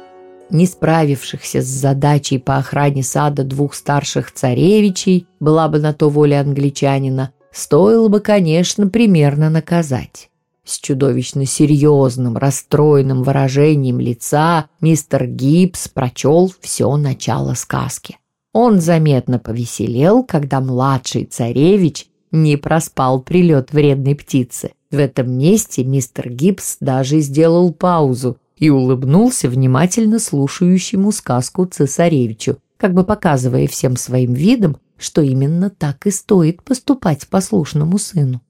Не 0.49 0.67
справившихся 0.67 1.61
с 1.61 1.67
задачей 1.67 2.39
по 2.39 2.57
охране 2.57 3.03
сада 3.03 3.45
двух 3.45 3.75
старших 3.75 4.33
царевичей, 4.33 5.27
была 5.41 5.69
бы 5.69 5.79
на 5.79 5.93
то 5.93 6.09
воля 6.09 6.41
англичанина, 6.41 7.33
стоило 7.53 8.09
бы, 8.09 8.21
конечно, 8.21 8.89
примерно 8.89 9.51
наказать. 9.51 10.31
С 10.65 10.79
чудовищно 10.79 11.45
серьезным, 11.45 12.37
расстроенным 12.37 13.25
выражением 13.25 13.99
лица 13.99 14.67
мистер 14.81 15.27
Гибс 15.27 15.89
прочел 15.89 16.53
все 16.61 16.97
начало 16.97 17.55
сказки. 17.55 18.19
Он 18.53 18.81
заметно 18.81 19.39
повеселел, 19.39 20.23
когда 20.23 20.61
младший 20.61 21.25
царевич 21.25 22.07
не 22.31 22.57
проспал 22.57 23.21
прилет 23.21 23.73
вредной 23.73 24.15
птицы. 24.15 24.73
В 24.91 24.99
этом 24.99 25.33
месте 25.33 25.85
мистер 25.85 26.31
Гибс 26.31 26.77
даже 26.81 27.21
сделал 27.21 27.73
паузу 27.73 28.37
и 28.57 28.71
улыбнулся 28.71 29.49
внимательно 29.49 30.19
слушающему 30.19 31.11
сказку 31.13 31.65
цесаревичу, 31.65 32.59
как 32.77 32.95
бы 32.95 33.05
показывая 33.05 33.67
всем 33.67 33.97
своим 33.97 34.35
видом, 34.35 34.77
что 35.03 35.21
именно 35.21 35.71
так 35.71 36.07
и 36.07 36.11
стоит 36.11 36.63
поступать 36.63 37.29
послушному 37.29 37.99
сыну. 37.99 38.41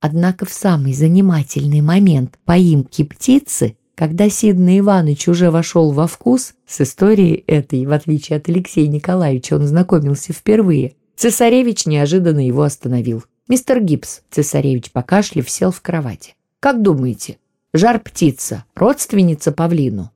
Однако 0.00 0.44
в 0.44 0.52
самый 0.52 0.92
занимательный 0.92 1.80
момент 1.80 2.38
поимки 2.44 3.04
птицы, 3.04 3.76
когда 3.94 4.28
Сидный 4.28 4.80
Иванович 4.80 5.28
уже 5.28 5.50
вошел 5.50 5.92
во 5.92 6.06
вкус, 6.06 6.54
с 6.66 6.80
историей 6.80 7.44
этой, 7.46 7.86
в 7.86 7.92
отличие 7.92 8.38
от 8.38 8.48
Алексея 8.48 8.88
Николаевича, 8.88 9.54
он 9.54 9.66
знакомился 9.66 10.32
впервые, 10.32 10.94
Цесаревич 11.16 11.86
неожиданно 11.86 12.44
его 12.44 12.62
остановил. 12.62 13.24
«Мистер 13.48 13.80
Гибс»,— 13.80 14.22
цесаревич 14.30 14.90
покашлив, 14.90 15.48
сел 15.48 15.70
в 15.70 15.80
кровати. 15.80 16.34
«Как 16.58 16.82
думаете, 16.82 17.38
жар-птица— 17.72 18.64
родственница 18.74 19.52
павлину?» 19.52 20.10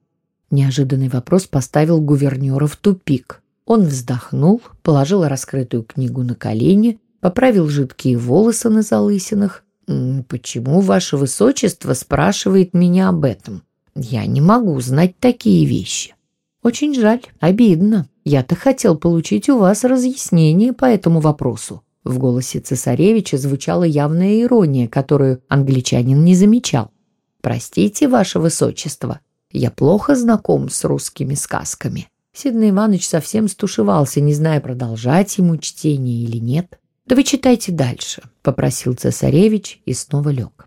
Неожиданный 0.50 1.08
вопрос 1.08 1.46
поставил 1.46 2.00
гувернера 2.00 2.66
в 2.66 2.76
тупик. 2.76 3.42
Он 3.66 3.82
вздохнул, 3.82 4.62
положил 4.82 5.26
раскрытую 5.26 5.82
книгу 5.82 6.22
на 6.22 6.36
колени, 6.36 7.00
поправил 7.20 7.68
жидкие 7.68 8.16
волосы 8.16 8.70
на 8.70 8.82
залысинах. 8.82 9.64
«Почему 10.28 10.80
ваше 10.80 11.16
высочество 11.16 11.92
спрашивает 11.94 12.74
меня 12.74 13.08
об 13.08 13.24
этом? 13.24 13.62
Я 13.94 14.24
не 14.26 14.40
могу 14.40 14.80
знать 14.80 15.18
такие 15.18 15.66
вещи». 15.66 16.14
«Очень 16.62 16.94
жаль, 16.94 17.22
обидно. 17.38 18.08
Я-то 18.24 18.56
хотел 18.56 18.96
получить 18.96 19.48
у 19.48 19.58
вас 19.58 19.84
разъяснение 19.84 20.72
по 20.72 20.84
этому 20.84 21.20
вопросу». 21.20 21.82
В 22.02 22.18
голосе 22.18 22.60
цесаревича 22.60 23.36
звучала 23.36 23.82
явная 23.82 24.42
ирония, 24.42 24.88
которую 24.88 25.42
англичанин 25.48 26.24
не 26.24 26.36
замечал. 26.36 26.92
«Простите, 27.40 28.08
ваше 28.08 28.38
высочество, 28.38 29.20
я 29.50 29.70
плохо 29.72 30.14
знаком 30.14 30.68
с 30.68 30.84
русскими 30.84 31.34
сказками». 31.34 32.08
Сидный 32.36 32.68
Иванович 32.68 33.08
совсем 33.08 33.48
стушевался, 33.48 34.20
не 34.20 34.34
зная, 34.34 34.60
продолжать 34.60 35.38
ему 35.38 35.56
чтение 35.56 36.22
или 36.22 36.36
нет. 36.36 36.78
«Да 37.06 37.16
вы 37.16 37.22
читайте 37.22 37.72
дальше»,— 37.72 38.20
попросил 38.42 38.92
цесаревич 38.92 39.80
и 39.86 39.94
снова 39.94 40.28
лег. 40.28 40.66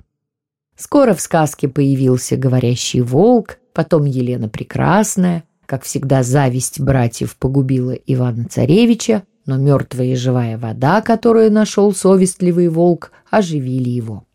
Скоро 0.75 1.13
в 1.13 1.21
сказке 1.21 1.67
появился 1.67 2.37
говорящий 2.37 3.01
волк, 3.01 3.59
потом 3.71 4.05
Елена 4.05 4.49
Прекрасная, 4.49 5.43
как 5.67 5.83
всегда, 5.83 6.23
зависть 6.23 6.79
братьев 6.79 7.35
погубила 7.35 7.91
Ивана-Царевича, 7.91 9.21
но 9.45 9.57
мертвая 9.57 10.07
и 10.07 10.15
живая 10.15 10.57
вода, 10.57 11.01
которую 11.01 11.51
нашел 11.51 11.93
совестливый 11.93 12.69
волк, 12.69 13.11
оживили 13.29 13.89
его. 13.89 14.25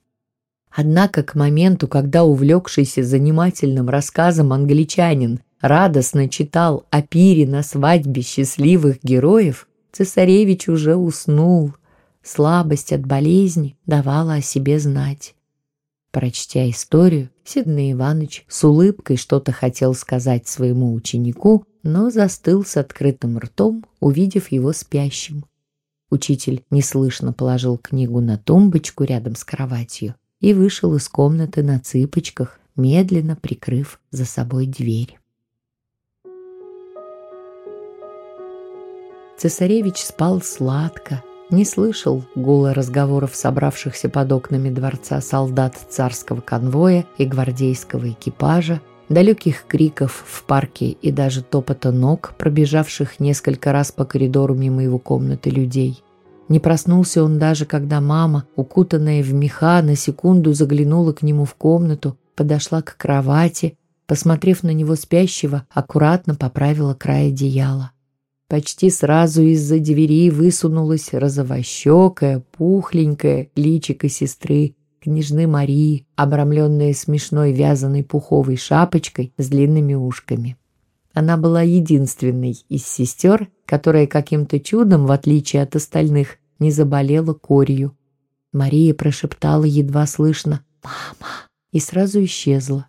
Однако 0.76 1.22
к 1.22 1.36
моменту, 1.36 1.86
когда 1.86 2.24
увлекшийся 2.24 3.04
занимательным 3.04 3.88
рассказом 3.88 4.52
англичанин 4.52 5.38
радостно 5.60 6.28
читал 6.28 6.84
о 6.90 7.00
пире 7.00 7.46
на 7.46 7.62
свадьбе 7.62 8.22
счастливых 8.22 8.98
героев, 9.04 9.68
цесаревич 9.92 10.68
уже 10.68 10.96
уснул. 10.96 11.72
слабость 12.24 12.92
от 12.92 13.06
болезни 13.06 13.76
давала 13.86 14.34
о 14.34 14.40
себе 14.40 14.80
знать. 14.80 15.36
Прочтя 16.10 16.68
историю, 16.68 17.30
Сиднey 17.44 17.92
Иванович 17.92 18.44
с 18.48 18.64
улыбкой 18.64 19.16
что-то 19.16 19.52
хотел 19.52 19.94
сказать 19.94 20.48
своему 20.48 20.92
ученику, 20.92 21.66
но 21.84 22.10
застыл 22.10 22.64
с 22.64 22.76
открытым 22.76 23.38
ртом, 23.38 23.84
увидев 24.00 24.50
его 24.50 24.72
спящим. 24.72 25.44
Учитель 26.10 26.64
неслышно 26.70 27.32
положил 27.32 27.78
книгу 27.78 28.20
на 28.20 28.38
тумбочку 28.38 29.04
рядом 29.04 29.36
с 29.36 29.44
кроватью 29.44 30.16
и 30.40 30.54
вышел 30.54 30.94
из 30.94 31.08
комнаты 31.08 31.62
на 31.62 31.80
цыпочках, 31.80 32.58
медленно 32.76 33.36
прикрыв 33.36 34.00
за 34.10 34.24
собой 34.24 34.66
дверь. 34.66 35.18
Цесаревич 39.36 39.98
спал 39.98 40.40
сладко, 40.40 41.22
не 41.50 41.64
слышал 41.64 42.24
гула 42.34 42.72
разговоров 42.72 43.34
собравшихся 43.34 44.08
под 44.08 44.32
окнами 44.32 44.70
дворца 44.70 45.20
солдат 45.20 45.76
царского 45.88 46.40
конвоя 46.40 47.04
и 47.18 47.24
гвардейского 47.24 48.10
экипажа, 48.10 48.80
далеких 49.08 49.64
криков 49.66 50.24
в 50.26 50.44
парке 50.44 50.90
и 50.90 51.10
даже 51.10 51.42
топота 51.42 51.92
ног, 51.92 52.34
пробежавших 52.38 53.20
несколько 53.20 53.72
раз 53.72 53.92
по 53.92 54.04
коридору 54.04 54.54
мимо 54.54 54.82
его 54.82 54.98
комнаты 54.98 55.50
людей. 55.50 56.03
Не 56.48 56.60
проснулся 56.60 57.24
он 57.24 57.38
даже, 57.38 57.64
когда 57.64 58.00
мама, 58.00 58.46
укутанная 58.54 59.22
в 59.22 59.32
меха, 59.32 59.80
на 59.82 59.96
секунду 59.96 60.52
заглянула 60.52 61.12
к 61.12 61.22
нему 61.22 61.44
в 61.44 61.54
комнату, 61.54 62.18
подошла 62.34 62.82
к 62.82 62.96
кровати, 62.96 63.78
посмотрев 64.06 64.62
на 64.62 64.72
него 64.72 64.94
спящего, 64.94 65.66
аккуратно 65.70 66.34
поправила 66.34 66.94
край 66.94 67.28
одеяла. 67.28 67.92
Почти 68.48 68.90
сразу 68.90 69.42
из-за 69.42 69.78
двери 69.78 70.28
высунулась 70.30 71.12
розовощекая, 71.12 72.44
пухленькая 72.52 73.48
личико 73.56 74.10
сестры, 74.10 74.76
княжны 75.00 75.46
Марии, 75.46 76.06
обрамленная 76.14 76.92
смешной 76.92 77.52
вязаной 77.52 78.04
пуховой 78.04 78.56
шапочкой 78.56 79.32
с 79.38 79.48
длинными 79.48 79.94
ушками. 79.94 80.58
Она 81.14 81.36
была 81.36 81.62
единственной 81.62 82.64
из 82.68 82.84
сестер, 82.84 83.48
которая 83.66 84.08
каким-то 84.08 84.58
чудом, 84.58 85.06
в 85.06 85.12
отличие 85.12 85.62
от 85.62 85.76
остальных, 85.76 86.38
не 86.58 86.72
заболела 86.72 87.34
корью. 87.34 87.96
Мария 88.52 88.92
прошептала 88.94 89.64
едва 89.64 90.06
слышно 90.06 90.64
«Мама!» 90.82 91.32
и 91.72 91.78
сразу 91.78 92.22
исчезла. 92.24 92.88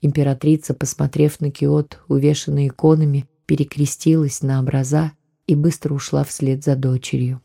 Императрица, 0.00 0.74
посмотрев 0.74 1.40
на 1.40 1.50
киот, 1.50 2.00
увешанный 2.08 2.68
иконами, 2.68 3.26
перекрестилась 3.46 4.42
на 4.42 4.60
образа 4.60 5.12
и 5.46 5.54
быстро 5.54 5.94
ушла 5.94 6.24
вслед 6.24 6.64
за 6.64 6.74
дочерью. 6.74 7.40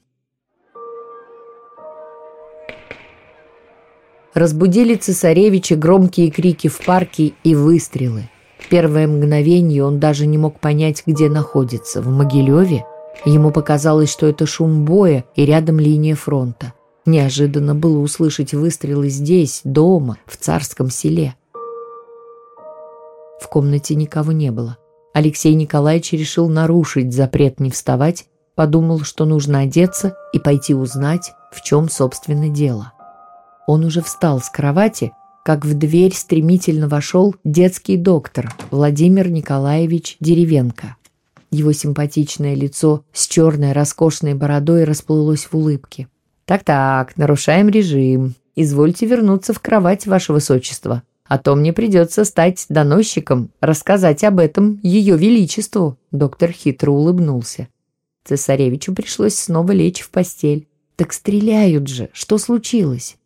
Разбудили 4.33 4.95
цесаревича 4.95 5.75
громкие 5.75 6.31
крики 6.31 6.67
в 6.67 6.83
парке 6.83 7.33
и 7.43 7.55
выстрелы. 7.55 8.29
Первое 8.69 9.07
мгновение 9.07 9.83
он 9.83 9.99
даже 9.99 10.27
не 10.27 10.37
мог 10.37 10.59
понять, 10.59 11.03
где 11.05 11.27
находится, 11.27 12.01
в 12.01 12.07
Могилеве. 12.07 12.85
Ему 13.25 13.51
показалось, 13.51 14.11
что 14.11 14.27
это 14.27 14.45
шум 14.45 14.85
боя 14.85 15.25
и 15.35 15.45
рядом 15.45 15.79
линия 15.79 16.15
фронта. 16.15 16.73
Неожиданно 17.05 17.73
было 17.73 17.99
услышать 17.99 18.53
выстрелы 18.53 19.09
здесь, 19.09 19.61
дома, 19.63 20.17
в 20.27 20.37
царском 20.37 20.91
селе. 20.91 21.35
В 23.41 23.47
комнате 23.47 23.95
никого 23.95 24.31
не 24.31 24.51
было. 24.51 24.77
Алексей 25.13 25.55
Николаевич 25.55 26.11
решил 26.11 26.47
нарушить 26.47 27.13
запрет 27.13 27.59
не 27.59 27.71
вставать, 27.71 28.27
подумал, 28.53 28.99
что 28.99 29.25
нужно 29.25 29.61
одеться 29.61 30.15
и 30.33 30.39
пойти 30.39 30.75
узнать, 30.75 31.31
в 31.51 31.63
чем, 31.63 31.89
собственно, 31.89 32.49
дело. 32.49 32.93
Он 33.65 33.83
уже 33.85 34.01
встал 34.01 34.39
с 34.39 34.49
кровати, 34.49 35.11
как 35.49 35.65
в 35.65 35.73
дверь 35.73 36.13
стремительно 36.13 36.87
вошел 36.87 37.35
детский 37.43 37.97
доктор 37.97 38.53
Владимир 38.69 39.31
Николаевич 39.31 40.15
Деревенко. 40.19 40.95
Его 41.49 41.71
симпатичное 41.71 42.53
лицо 42.53 43.03
с 43.13 43.27
черной 43.27 43.71
роскошной 43.71 44.35
бородой 44.35 44.83
расплылось 44.83 45.45
в 45.45 45.55
улыбке. 45.55 46.07
«Так-так, 46.45 47.17
нарушаем 47.17 47.67
режим. 47.67 48.35
Извольте 48.55 49.07
вернуться 49.07 49.53
в 49.53 49.59
кровать, 49.59 50.05
ваше 50.05 50.33
высочество», 50.33 51.01
а 51.25 51.39
то 51.39 51.55
мне 51.55 51.73
придется 51.73 52.25
стать 52.25 52.67
доносчиком, 52.69 53.49
рассказать 53.59 54.23
об 54.23 54.37
этом 54.37 54.79
ее 54.83 55.17
величеству». 55.17 55.97
Доктор 56.11 56.51
хитро 56.51 56.91
улыбнулся. 56.91 57.69
Цесаревичу 58.23 58.93
пришлось 58.93 59.33
снова 59.33 59.71
лечь 59.71 60.01
в 60.01 60.11
постель. 60.11 60.67
«Так 60.95 61.11
стреляют 61.11 61.87
же! 61.87 62.09
Что 62.13 62.37
случилось?» 62.37 63.17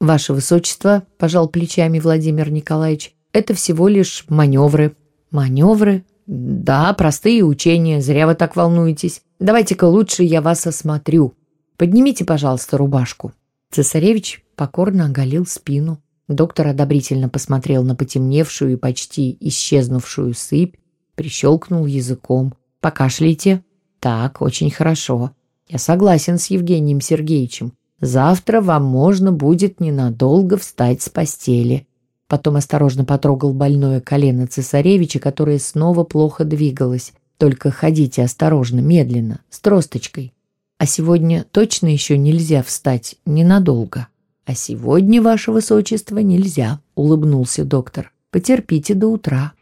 «Ваше 0.00 0.32
высочество»,– 0.34 1.04
пожал 1.18 1.48
плечами 1.48 1.98
Владимир 1.98 2.50
Николаевич,– 2.50 3.14
«это 3.32 3.54
всего 3.54 3.88
лишь 3.88 4.24
маневры». 4.28 4.94
«Маневры?» 5.30 6.04
«Да, 6.26 6.92
простые 6.92 7.44
учения, 7.44 8.00
зря 8.00 8.26
вы 8.26 8.34
так 8.34 8.56
волнуетесь. 8.56 9.22
Давайте-ка 9.38 9.84
лучше 9.84 10.22
я 10.22 10.42
вас 10.42 10.66
осмотрю. 10.66 11.34
Поднимите, 11.76 12.24
пожалуйста, 12.24 12.76
рубашку». 12.76 13.32
Цесаревич 13.70 14.44
покорно 14.54 15.06
оголил 15.06 15.46
спину. 15.46 16.02
Доктор 16.28 16.68
одобрительно 16.68 17.28
посмотрел 17.28 17.84
на 17.84 17.94
потемневшую 17.94 18.72
и 18.72 18.76
почти 18.76 19.36
исчезнувшую 19.40 20.34
сыпь, 20.34 20.76
прищелкнул 21.14 21.86
языком. 21.86 22.54
«Покашляйте». 22.80 23.62
«Так, 24.00 24.42
очень 24.42 24.70
хорошо. 24.70 25.30
Я 25.68 25.78
согласен 25.78 26.38
с 26.38 26.46
Евгением 26.46 27.00
Сергеевичем. 27.00 27.72
Завтра 28.00 28.60
вам 28.60 28.84
можно 28.84 29.32
будет 29.32 29.80
ненадолго 29.80 30.56
встать 30.56 31.02
с 31.02 31.08
постели». 31.08 31.86
Потом 32.28 32.56
осторожно 32.56 33.04
потрогал 33.04 33.52
больное 33.52 34.00
колено 34.00 34.48
цесаревича, 34.48 35.20
которое 35.20 35.60
снова 35.60 36.02
плохо 36.02 36.44
двигалось. 36.44 37.12
«Только 37.38 37.70
ходите 37.70 38.24
осторожно, 38.24 38.80
медленно, 38.80 39.40
с 39.50 39.60
тросточкой. 39.60 40.32
А 40.78 40.86
сегодня 40.86 41.44
точно 41.52 41.86
еще 41.86 42.18
нельзя 42.18 42.62
встать 42.62 43.16
ненадолго». 43.26 44.08
«А 44.46 44.54
сегодня, 44.54 45.20
ваше 45.20 45.52
высочество, 45.52 46.18
нельзя»,— 46.18 46.80
улыбнулся 46.94 47.64
доктор. 47.64 48.12
«Потерпите 48.30 48.94
до 48.94 49.08
утра». 49.08 49.52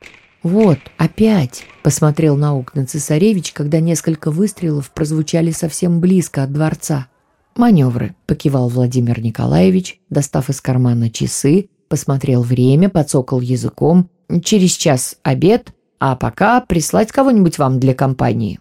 «Вот, 0.42 0.78
опять!»— 0.98 1.64
посмотрел 1.82 2.36
на 2.36 2.54
окна 2.54 2.84
цесаревич, 2.84 3.52
когда 3.54 3.80
несколько 3.80 4.30
выстрелов 4.30 4.90
прозвучали 4.90 5.52
совсем 5.52 6.00
близко 6.00 6.42
от 6.42 6.52
дворца. 6.52 7.08
«Маневры»,— 7.56 8.16
покивал 8.26 8.68
Владимир 8.68 9.20
Николаевич, 9.20 10.00
достав 10.10 10.50
из 10.50 10.60
кармана 10.60 11.10
часы, 11.10 11.68
посмотрел 11.88 12.42
время, 12.42 12.88
подсокал 12.88 13.40
языком. 13.40 14.10
«Через 14.42 14.72
час 14.72 15.16
обед, 15.22 15.72
а 16.00 16.16
пока 16.16 16.60
прислать 16.60 17.12
кого-нибудь 17.12 17.58
вам 17.58 17.78
для 17.78 17.94
компании». 17.94 18.60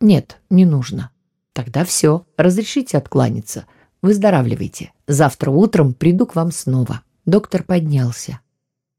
«Нет, 0.00 0.40
не 0.50 0.64
нужно». 0.64 1.10
«Тогда 1.52 1.84
все, 1.84 2.24
разрешите 2.36 2.96
откланяться. 2.96 3.66
Выздоравливайте. 4.00 4.92
Завтра 5.06 5.50
утром 5.50 5.94
приду 5.94 6.26
к 6.26 6.34
вам 6.34 6.50
снова». 6.50 7.02
Доктор 7.26 7.62
поднялся. 7.62 8.40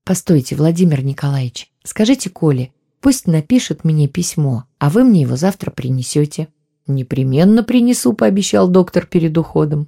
«Постойте, 0.05 0.55
Владимир 0.55 1.03
Николаевич, 1.03 1.71
скажите 1.83 2.29
Коле, 2.29 2.71
пусть 3.01 3.27
напишет 3.27 3.83
мне 3.83 4.07
письмо, 4.07 4.65
а 4.79 4.89
вы 4.89 5.03
мне 5.03 5.21
его 5.21 5.35
завтра 5.35 5.71
принесете». 5.71 6.47
«Непременно 6.87 7.63
принесу»,— 7.63 8.13
пообещал 8.15 8.67
доктор 8.67 9.05
перед 9.05 9.37
уходом. 9.37 9.87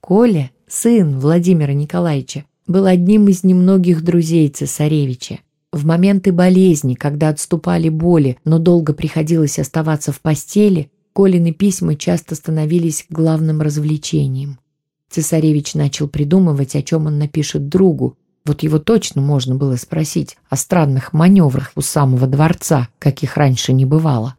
Коля, 0.00 0.50
сын 0.66 1.18
Владимира 1.18 1.72
Николаевича, 1.72 2.44
был 2.66 2.86
одним 2.86 3.28
из 3.28 3.44
немногих 3.44 4.02
друзей 4.02 4.48
цесаревича. 4.48 5.40
В 5.72 5.86
моменты 5.86 6.30
болезни, 6.30 6.94
когда 6.94 7.30
отступали 7.30 7.88
боли, 7.88 8.38
но 8.44 8.58
долго 8.58 8.92
приходилось 8.92 9.58
оставаться 9.58 10.12
в 10.12 10.20
постели, 10.20 10.90
Колины 11.14 11.52
письма 11.52 11.94
часто 11.94 12.34
становились 12.34 13.06
главным 13.08 13.60
развлечением. 13.60 14.58
Цесаревич 15.10 15.74
начал 15.74 16.08
придумывать, 16.08 16.74
о 16.74 16.82
чем 16.82 17.06
он 17.06 17.18
напишет 17.18 17.68
другу. 17.68 18.18
Вот 18.44 18.64
его 18.64 18.80
точно 18.80 19.22
можно 19.22 19.54
было 19.54 19.76
спросить 19.76 20.36
о 20.50 20.56
странных 20.56 21.12
маневрах 21.12 21.70
у 21.76 21.82
самого 21.82 22.26
дворца, 22.26 22.88
каких 22.98 23.36
раньше 23.36 23.72
не 23.72 23.84
бывало. 23.84 24.34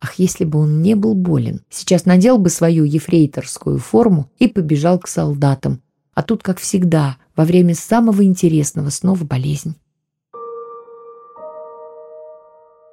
Ах, 0.00 0.14
если 0.14 0.44
бы 0.44 0.58
он 0.58 0.82
не 0.82 0.94
был 0.94 1.14
болен, 1.14 1.62
сейчас 1.70 2.04
надел 2.04 2.38
бы 2.38 2.50
свою 2.50 2.84
ефрейторскую 2.84 3.78
форму 3.78 4.30
и 4.38 4.46
побежал 4.46 4.98
к 4.98 5.08
солдатам. 5.08 5.82
А 6.14 6.22
тут, 6.22 6.42
как 6.42 6.58
всегда, 6.58 7.16
во 7.34 7.44
время 7.44 7.74
самого 7.74 8.24
интересного 8.24 8.90
снова 8.90 9.24
болезнь. 9.24 9.76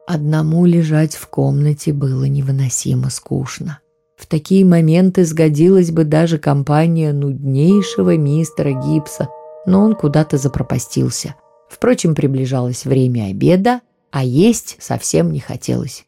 Одному 0.05 0.65
лежать 0.65 1.15
в 1.15 1.27
комнате 1.27 1.93
было 1.93 2.25
невыносимо 2.25 3.09
скучно. 3.09 3.79
В 4.17 4.27
такие 4.27 4.65
моменты 4.65 5.25
сгодилась 5.25 5.91
бы 5.91 6.03
даже 6.03 6.37
компания 6.37 7.13
нуднейшего 7.13 8.17
мистера 8.17 8.71
Гипса, 8.71 9.29
но 9.65 9.81
он 9.81 9.95
куда-то 9.95 10.37
запропастился. 10.37 11.35
Впрочем, 11.69 12.15
приближалось 12.15 12.85
время 12.85 13.29
обеда, 13.29 13.81
а 14.11 14.23
есть 14.23 14.77
совсем 14.79 15.31
не 15.31 15.39
хотелось. 15.39 16.05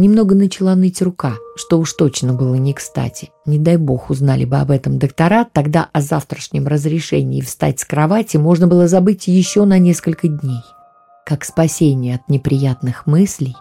Немного 0.00 0.34
начала 0.34 0.74
ныть 0.74 1.02
рука, 1.02 1.36
что 1.56 1.78
уж 1.78 1.92
точно 1.92 2.32
было 2.32 2.54
не 2.54 2.72
кстати. 2.72 3.32
Не 3.44 3.58
дай 3.58 3.76
бог 3.76 4.08
узнали 4.08 4.46
бы 4.46 4.56
об 4.56 4.70
этом 4.70 4.98
доктора, 4.98 5.46
тогда 5.52 5.90
о 5.92 6.00
завтрашнем 6.00 6.66
разрешении 6.66 7.42
встать 7.42 7.80
с 7.80 7.84
кровати 7.84 8.38
можно 8.38 8.66
было 8.66 8.88
забыть 8.88 9.28
еще 9.28 9.66
на 9.66 9.78
несколько 9.78 10.26
дней. 10.26 10.62
Как 11.26 11.44
спасение 11.44 12.14
от 12.14 12.30
неприятных 12.30 13.06
мыслей, 13.06 13.54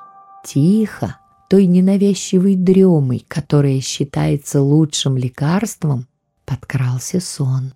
тихо, 0.45 1.17
той 1.49 1.65
ненавязчивой 1.65 2.55
дремой, 2.55 3.25
которая 3.27 3.81
считается 3.81 4.61
лучшим 4.61 5.17
лекарством, 5.17 6.07
подкрался 6.45 7.19
сон. 7.19 7.73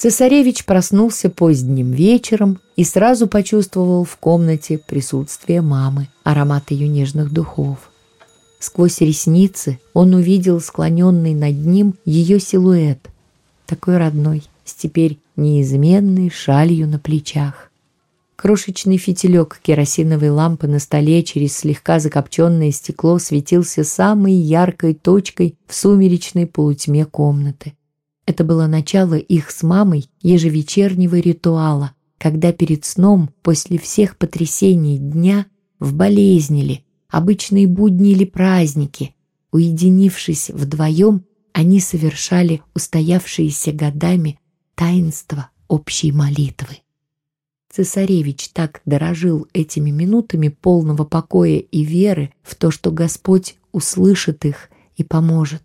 Цесаревич 0.00 0.64
проснулся 0.64 1.28
поздним 1.28 1.92
вечером 1.92 2.58
и 2.74 2.84
сразу 2.84 3.26
почувствовал 3.26 4.04
в 4.04 4.16
комнате 4.16 4.78
присутствие 4.78 5.60
мамы, 5.60 6.08
аромат 6.24 6.70
ее 6.70 6.88
нежных 6.88 7.30
духов. 7.30 7.90
Сквозь 8.58 9.02
ресницы 9.02 9.78
он 9.92 10.14
увидел 10.14 10.58
склоненный 10.62 11.34
над 11.34 11.54
ним 11.66 11.96
ее 12.06 12.40
силуэт, 12.40 13.10
такой 13.66 13.98
родной, 13.98 14.42
с 14.64 14.72
теперь 14.72 15.18
неизменной 15.36 16.30
шалью 16.30 16.88
на 16.88 16.98
плечах. 16.98 17.70
Крошечный 18.36 18.96
фитилек 18.96 19.60
керосиновой 19.62 20.30
лампы 20.30 20.66
на 20.66 20.78
столе 20.78 21.22
через 21.22 21.54
слегка 21.58 22.00
закопченное 22.00 22.70
стекло 22.70 23.18
светился 23.18 23.84
самой 23.84 24.32
яркой 24.32 24.94
точкой 24.94 25.56
в 25.66 25.74
сумеречной 25.74 26.46
полутьме 26.46 27.04
комнаты. 27.04 27.74
Это 28.26 28.44
было 28.44 28.66
начало 28.66 29.14
их 29.14 29.50
с 29.50 29.62
мамой 29.62 30.08
ежевечернего 30.22 31.16
ритуала, 31.16 31.92
когда 32.18 32.52
перед 32.52 32.84
сном, 32.84 33.30
после 33.42 33.78
всех 33.78 34.16
потрясений 34.16 34.98
дня, 34.98 35.46
в 35.78 35.94
болезни 35.94 36.62
ли, 36.62 36.84
обычные 37.08 37.66
будни 37.66 38.12
или 38.12 38.24
праздники, 38.24 39.14
уединившись 39.52 40.50
вдвоем, 40.50 41.24
они 41.52 41.80
совершали 41.80 42.62
устоявшиеся 42.74 43.72
годами 43.72 44.38
таинство 44.74 45.50
общей 45.68 46.12
молитвы. 46.12 46.78
Цесаревич 47.72 48.48
так 48.48 48.82
дорожил 48.84 49.46
этими 49.52 49.90
минутами 49.90 50.48
полного 50.48 51.04
покоя 51.04 51.58
и 51.58 51.84
веры 51.84 52.32
в 52.42 52.56
то, 52.56 52.70
что 52.70 52.90
Господь 52.90 53.56
услышит 53.72 54.44
их 54.44 54.70
и 54.96 55.04
поможет. 55.04 55.62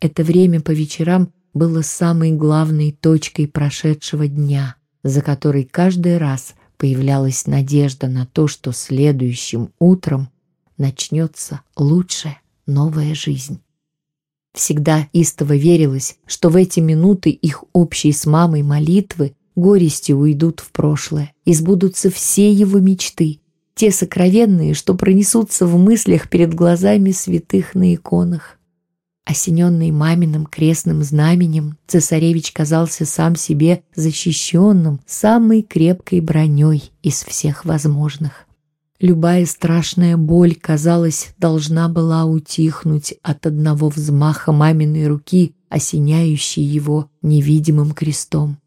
Это 0.00 0.22
время 0.22 0.60
по 0.60 0.70
вечерам 0.70 1.32
было 1.54 1.82
самой 1.82 2.32
главной 2.32 2.92
точкой 2.92 3.48
прошедшего 3.48 4.26
дня, 4.26 4.76
за 5.02 5.22
которой 5.22 5.64
каждый 5.64 6.18
раз 6.18 6.54
появлялась 6.76 7.46
надежда 7.46 8.08
на 8.08 8.26
то, 8.26 8.48
что 8.48 8.72
следующим 8.72 9.70
утром 9.78 10.28
начнется 10.76 11.60
лучшая 11.76 12.40
новая 12.66 13.14
жизнь. 13.14 13.60
Всегда 14.52 15.08
истово 15.12 15.56
верилось, 15.56 16.16
что 16.26 16.48
в 16.48 16.56
эти 16.56 16.80
минуты 16.80 17.30
их 17.30 17.64
общей 17.72 18.12
с 18.12 18.26
мамой 18.26 18.62
молитвы 18.62 19.34
горести 19.56 20.12
уйдут 20.12 20.60
в 20.60 20.70
прошлое, 20.70 21.32
и 21.44 21.54
сбудутся 21.54 22.10
все 22.10 22.52
его 22.52 22.78
мечты, 22.78 23.40
те 23.74 23.90
сокровенные, 23.90 24.74
что 24.74 24.94
пронесутся 24.94 25.66
в 25.66 25.76
мыслях 25.76 26.28
перед 26.28 26.54
глазами 26.54 27.10
святых 27.10 27.74
на 27.74 27.94
иконах. 27.94 28.58
Осененный 29.24 29.90
маминым 29.90 30.44
крестным 30.44 31.02
знаменем, 31.02 31.78
цесаревич 31.86 32.52
казался 32.52 33.06
сам 33.06 33.36
себе 33.36 33.82
защищенным 33.94 35.00
самой 35.06 35.62
крепкой 35.62 36.20
броней 36.20 36.92
из 37.02 37.22
всех 37.22 37.64
возможных. 37.64 38.46
Любая 39.00 39.46
страшная 39.46 40.16
боль, 40.18 40.54
казалось, 40.54 41.34
должна 41.38 41.88
была 41.88 42.26
утихнуть 42.26 43.14
от 43.22 43.46
одного 43.46 43.88
взмаха 43.88 44.52
маминой 44.52 45.06
руки, 45.08 45.54
осеняющей 45.70 46.62
его 46.62 47.10
невидимым 47.22 47.92
крестом. 47.92 48.58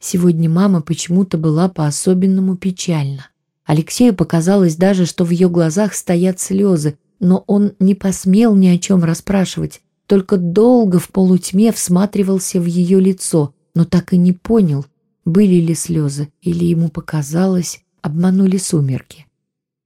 Сегодня 0.00 0.50
мама 0.50 0.82
почему-то 0.82 1.38
была 1.38 1.68
по-особенному 1.68 2.56
печальна. 2.56 3.28
Алексею 3.64 4.14
показалось 4.14 4.76
даже, 4.76 5.06
что 5.06 5.24
в 5.24 5.30
ее 5.30 5.48
глазах 5.48 5.94
стоят 5.94 6.38
слезы, 6.40 6.98
но 7.24 7.42
он 7.46 7.72
не 7.78 7.94
посмел 7.94 8.54
ни 8.54 8.66
о 8.66 8.78
чем 8.78 9.02
расспрашивать, 9.02 9.80
только 10.06 10.36
долго 10.36 10.98
в 10.98 11.08
полутьме 11.08 11.72
всматривался 11.72 12.60
в 12.60 12.66
ее 12.66 13.00
лицо, 13.00 13.54
но 13.74 13.86
так 13.86 14.12
и 14.12 14.18
не 14.18 14.34
понял, 14.34 14.84
были 15.24 15.54
ли 15.54 15.74
слезы 15.74 16.28
или 16.42 16.66
ему 16.66 16.90
показалось, 16.90 17.80
обманули 18.02 18.58
сумерки. 18.58 19.26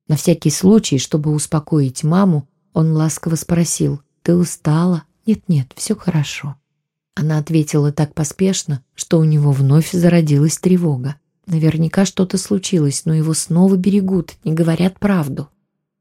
На 0.09 0.17
всякий 0.17 0.51
случай, 0.51 0.99
чтобы 0.99 1.33
успокоить 1.33 2.03
маму, 2.03 2.49
он 2.73 2.93
ласково 2.93 3.37
спросил, 3.37 4.01
«Ты 4.23 4.35
устала?» 4.35 5.05
«Нет-нет, 5.25 5.73
все 5.77 5.95
хорошо». 5.95 6.57
Она 7.15 7.39
ответила 7.39 7.93
так 7.93 8.15
поспешно, 8.15 8.83
что 8.97 9.21
у 9.21 9.25
него 9.25 9.53
вновь 9.53 9.93
зародилась 9.93 10.59
тревога. 10.59 11.15
Наверняка 11.47 12.05
что-то 12.05 12.37
случилось, 12.37 13.05
но 13.05 13.15
его 13.15 13.33
снова 13.33 13.77
берегут, 13.77 14.33
не 14.43 14.55
говорят 14.55 14.99
правду. 14.99 15.49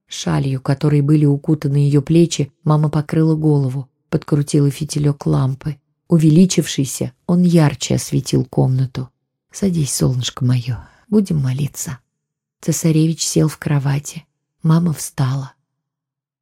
Шалью, 0.07 0.61
которой 0.61 1.01
были 1.01 1.25
укутаны 1.25 1.77
ее 1.77 2.01
плечи, 2.01 2.51
мама 2.63 2.89
покрыла 2.89 3.35
голову, 3.35 3.89
подкрутила 4.09 4.71
фитилек 4.71 5.25
лампы. 5.25 5.77
Увеличившийся, 6.07 7.11
он 7.25 7.43
ярче 7.43 7.95
осветил 7.95 8.45
комнату. 8.45 9.09
«Садись, 9.51 9.93
солнышко 9.93 10.45
мое, 10.45 10.87
будем 11.09 11.37
молиться». 11.39 11.99
Цесаревич 12.61 13.21
сел 13.21 13.49
в 13.49 13.57
кровати. 13.57 14.25
Мама 14.63 14.93
встала. 14.93 15.53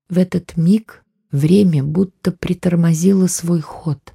В 0.10 0.19
этот 0.19 0.56
миг 0.56 1.04
время 1.32 1.84
будто 1.84 2.32
притормозило 2.32 3.25
свой 3.25 3.62
ход. 3.62 4.13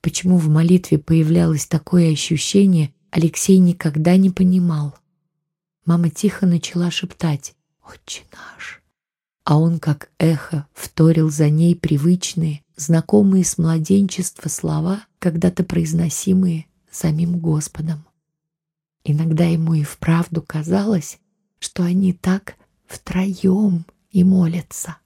Почему 0.00 0.38
в 0.38 0.48
молитве 0.48 0.98
появлялось 0.98 1.66
такое 1.66 2.12
ощущение, 2.12 2.94
Алексей 3.10 3.58
никогда 3.58 4.16
не 4.16 4.30
понимал. 4.30 4.94
Мама 5.84 6.10
тихо 6.10 6.46
начала 6.46 6.90
шептать 6.92 7.54
«Отче 7.90 8.22
наш!» 8.32 8.82
А 9.44 9.58
он, 9.58 9.80
как 9.80 10.10
эхо, 10.18 10.66
вторил 10.72 11.30
за 11.30 11.50
ней 11.50 11.74
привычные, 11.74 12.62
знакомые 12.76 13.44
с 13.44 13.58
младенчества 13.58 14.48
слова, 14.48 15.04
когда-то 15.18 15.64
произносимые 15.64 16.66
самим 16.90 17.38
Господом. 17.38 18.04
Иногда 19.04 19.44
ему 19.44 19.74
и 19.74 19.82
вправду 19.82 20.42
казалось, 20.42 21.18
что 21.58 21.82
они 21.82 22.12
так 22.12 22.54
втроем 22.86 23.86
и 24.10 24.24
молятся. 24.24 24.96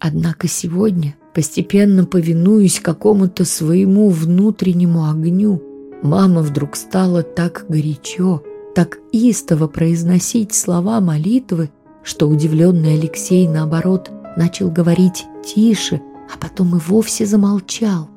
Однако 0.00 0.48
сегодня, 0.48 1.16
постепенно 1.34 2.04
повинуясь 2.04 2.80
какому-то 2.80 3.44
своему 3.44 4.10
внутреннему 4.10 5.08
огню, 5.08 5.62
мама 6.02 6.42
вдруг 6.42 6.76
стала 6.76 7.22
так 7.22 7.66
горячо, 7.68 8.42
так 8.78 9.00
истово 9.10 9.66
произносить 9.66 10.54
слова 10.54 11.00
молитвы, 11.00 11.68
что 12.04 12.28
удивленный 12.28 12.94
Алексей, 12.94 13.48
наоборот, 13.48 14.08
начал 14.36 14.70
говорить 14.70 15.24
тише, 15.44 16.00
а 16.32 16.38
потом 16.38 16.76
и 16.76 16.78
вовсе 16.78 17.26
замолчал. 17.26 18.08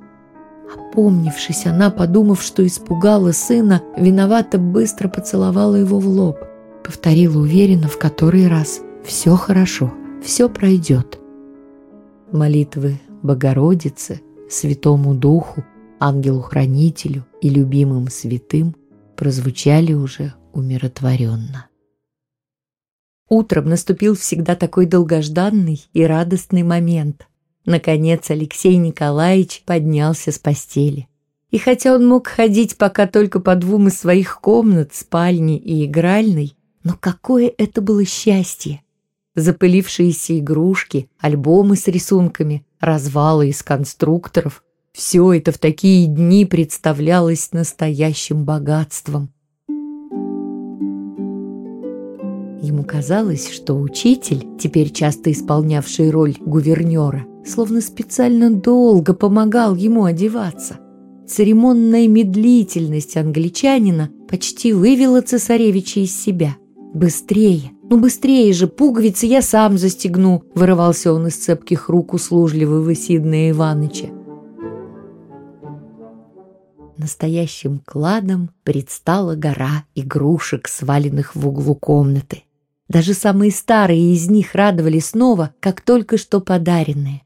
Опомнившись, 0.71 1.65
она, 1.65 1.89
подумав, 1.89 2.43
что 2.43 2.63
испугала 2.63 3.31
сына, 3.31 3.81
виновато 3.97 4.59
быстро 4.59 5.07
поцеловала 5.07 5.77
его 5.77 5.97
в 5.97 6.07
лоб. 6.07 6.37
Повторила 6.85 7.39
уверенно 7.39 7.87
в 7.87 7.97
который 7.97 8.47
раз 8.47 8.81
«Все 9.03 9.35
хорошо, 9.35 9.91
все 10.23 10.47
пройдет». 10.47 11.17
Молитвы 12.31 13.01
Богородице, 13.23 14.21
Святому 14.47 15.15
Духу, 15.15 15.65
Ангелу-Хранителю 15.99 17.25
и 17.41 17.49
любимым 17.49 18.09
святым 18.09 18.75
прозвучали 19.15 19.93
уже 19.93 20.35
умиротворенно. 20.53 21.67
Утром 23.29 23.69
наступил 23.69 24.15
всегда 24.15 24.55
такой 24.55 24.85
долгожданный 24.85 25.81
и 25.93 26.03
радостный 26.03 26.63
момент. 26.63 27.27
Наконец 27.65 28.29
Алексей 28.29 28.75
Николаевич 28.75 29.63
поднялся 29.65 30.31
с 30.31 30.39
постели. 30.39 31.07
И 31.49 31.57
хотя 31.57 31.95
он 31.95 32.07
мог 32.07 32.27
ходить 32.27 32.77
пока 32.77 33.07
только 33.07 33.39
по 33.39 33.55
двум 33.55 33.87
из 33.87 33.99
своих 33.99 34.39
комнат, 34.41 34.93
спальни 34.93 35.57
и 35.57 35.85
игральной, 35.85 36.55
но 36.83 36.95
какое 36.99 37.51
это 37.57 37.81
было 37.81 38.05
счастье! 38.05 38.81
Запылившиеся 39.35 40.39
игрушки, 40.39 41.09
альбомы 41.19 41.77
с 41.77 41.87
рисунками, 41.87 42.65
развалы 42.79 43.49
из 43.49 43.63
конструкторов— 43.63 44.63
все 44.91 45.33
это 45.33 45.53
в 45.53 45.57
такие 45.57 46.07
дни 46.07 46.45
представлялось 46.45 47.53
настоящим 47.53 48.43
богатством. 48.43 49.31
Ему 52.61 52.83
казалось, 52.83 53.49
что 53.49 53.73
учитель, 53.73 54.45
теперь 54.59 54.91
часто 54.91 55.31
исполнявший 55.31 56.11
роль 56.11 56.35
гувернера, 56.39 57.25
словно 57.43 57.81
специально 57.81 58.51
долго 58.51 59.15
помогал 59.15 59.75
ему 59.75 60.03
одеваться. 60.03 60.77
Церемонная 61.27 62.07
медлительность 62.07 63.17
англичанина 63.17 64.11
почти 64.29 64.73
вывела 64.73 65.21
цесаревича 65.21 66.01
из 66.01 66.15
себя. 66.15 66.55
«Быстрее! 66.93 67.71
Ну 67.89 67.99
быстрее 67.99 68.53
же! 68.53 68.67
Пуговицы 68.67 69.25
я 69.25 69.41
сам 69.41 69.79
застегну!» 69.79 70.43
Вырывался 70.53 71.13
он 71.13 71.27
из 71.27 71.37
цепких 71.37 71.89
рук 71.89 72.13
услужливого 72.13 72.93
Сиднея 72.93 73.51
Иваныча. 73.51 74.09
Настоящим 76.97 77.79
кладом 77.79 78.51
предстала 78.63 79.35
гора 79.35 79.85
игрушек, 79.95 80.67
сваленных 80.67 81.35
в 81.35 81.47
углу 81.47 81.73
комнаты. 81.73 82.43
Даже 82.91 83.13
самые 83.13 83.51
старые 83.51 84.13
из 84.13 84.29
них 84.29 84.53
радовали 84.53 84.99
снова, 84.99 85.53
как 85.61 85.79
только 85.79 86.17
что 86.17 86.41
подаренные. 86.41 87.21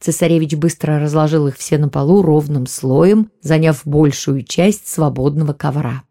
Цесаревич 0.00 0.56
быстро 0.56 0.98
разложил 0.98 1.46
их 1.46 1.56
все 1.56 1.78
на 1.78 1.88
полу 1.88 2.20
ровным 2.20 2.66
слоем, 2.66 3.30
заняв 3.40 3.82
большую 3.84 4.42
часть 4.42 4.88
свободного 4.88 5.52
ковра. 5.52 6.02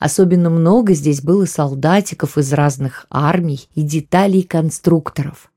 Особенно 0.00 0.50
много 0.50 0.94
здесь 0.94 1.22
было 1.22 1.44
солдатиков 1.44 2.38
из 2.38 2.52
разных 2.52 3.06
армий 3.08 3.68
и 3.76 3.82
деталей 3.82 4.42
конструкторов. 4.42 5.52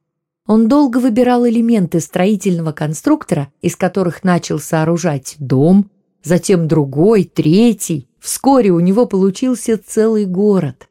Он 0.45 0.67
долго 0.67 0.99
выбирал 0.99 1.47
элементы 1.47 1.99
строительного 1.99 2.73
конструктора, 2.73 3.47
из 3.63 3.75
которых 3.75 4.23
начал 4.23 4.60
сооружать 4.60 5.36
дом, 5.39 5.89
затем 6.23 6.67
другой, 6.67 7.23
третий. 7.23 8.08
Вскоре 8.19 8.69
у 8.69 8.79
него 8.79 9.08
получился 9.08 9.79
целый 9.84 10.25
город. 10.27 10.88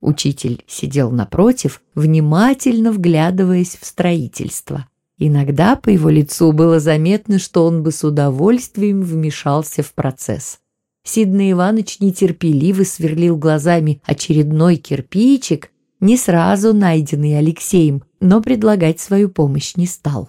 Учитель 0.00 0.62
сидел 0.66 1.10
напротив, 1.10 1.82
внимательно 1.94 2.92
вглядываясь 2.92 3.76
в 3.80 3.86
строительство. 3.86 4.86
Иногда 5.18 5.76
по 5.76 5.88
его 5.88 6.10
лицу 6.10 6.52
было 6.52 6.78
заметно, 6.78 7.38
что 7.38 7.64
он 7.64 7.82
бы 7.82 7.90
с 7.90 8.04
удовольствием 8.04 9.00
вмешался 9.00 9.82
в 9.82 9.94
процесс. 9.94 10.58
Сидный 11.02 11.52
Иванович 11.52 12.00
нетерпеливо 12.00 12.82
сверлил 12.82 13.36
глазами 13.36 14.02
очередной 14.04 14.76
кирпичик, 14.76 15.70
не 16.00 16.16
сразу 16.16 16.74
найденный 16.74 17.38
Алексеем, 17.38 18.02
но 18.20 18.42
предлагать 18.42 19.00
свою 19.00 19.30
помощь 19.30 19.76
не 19.76 19.86
стал. 19.86 20.28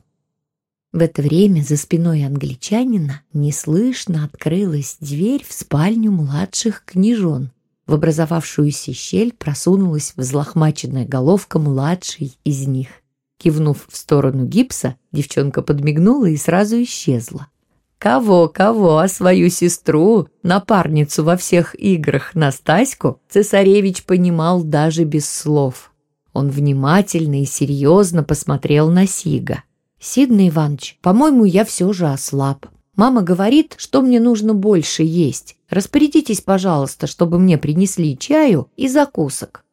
В 0.94 1.02
это 1.02 1.22
время 1.22 1.62
за 1.62 1.76
спиной 1.76 2.26
англичанина 2.26 3.22
неслышно 3.34 4.24
открылась 4.24 4.98
дверь 5.02 5.44
в 5.46 5.52
спальню 5.52 6.12
младших 6.12 6.84
княжон. 6.86 7.52
В 7.88 7.94
образовавшуюся 7.94 8.94
щель 8.94 9.34
просунулась 9.34 10.14
взлохмаченная 10.18 11.06
головка 11.06 11.58
младшей 11.58 12.38
из 12.44 12.68
них. 12.68 12.90
Кивнув 13.40 13.88
в 13.90 13.96
сторону 13.96 14.46
гипса, 14.46 14.96
девчонка 15.12 15.62
подмигнула 15.62 16.26
и 16.26 16.36
сразу 16.38 16.82
исчезла. 16.84 17.48
Кого, 17.98 18.48
кого, 18.48 19.00
а 19.00 19.08
свою 19.08 19.50
сестру, 19.50 20.28
напарницу 20.44 21.24
во 21.24 21.36
всех 21.38 21.74
играх, 21.80 22.36
Настаську, 22.36 23.22
цесаревич 23.30 24.04
понимал 24.04 24.64
даже 24.64 25.04
без 25.04 25.28
слов. 25.28 25.92
Он 26.34 26.50
внимательно 26.50 27.42
и 27.42 27.46
серьезно 27.46 28.24
посмотрел 28.24 28.92
на 28.92 29.08
Сига. 29.08 29.64
«Сидный 30.00 30.50
Иванович, 30.50 31.00
по-моему, 31.02 31.46
я 31.46 31.66
все 31.66 31.92
же 31.92 32.08
ослаб. 32.08 32.68
Мама 32.98 33.22
говорит, 33.22 33.76
что 33.78 34.02
мне 34.02 34.20
нужно 34.20 34.56
больше 34.56 35.04
есть. 35.04 35.56
Распорядитесь, 35.70 36.42
пожалуйста, 36.42 37.06
чтобы 37.06 37.38
мне 37.40 37.58
принесли 37.58 38.18
чаю 38.18 38.70
и 38.76 38.90
закусок». 38.90 39.64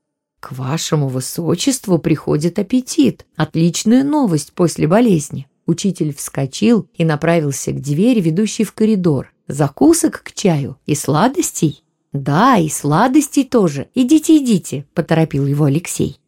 «К 0.41 0.53
вашему 0.53 1.09
высочеству 1.09 1.99
приходит 1.99 2.59
аппетит. 2.59 3.25
Отличная 3.35 4.05
новость 4.05 4.53
после 4.53 4.87
болезни». 4.87 5.49
Учитель 5.67 6.15
вскочил 6.15 6.87
и 6.93 7.07
направился 7.07 7.73
к 7.73 7.81
двери, 7.81 8.21
ведущей 8.21 8.65
в 8.65 8.75
коридор. 8.75 9.33
«Закусок 9.49 10.23
к 10.23 10.33
чаю 10.33 10.77
и 10.85 10.95
сладостей?» 10.95 11.83
«Да, 12.13 12.59
и 12.59 12.69
сладостей 12.69 13.45
тоже. 13.45 13.89
Идите, 13.95 14.37
идите»,– 14.37 14.87
поторопил 14.95 15.47
его 15.47 15.65
Алексей. 15.65 16.21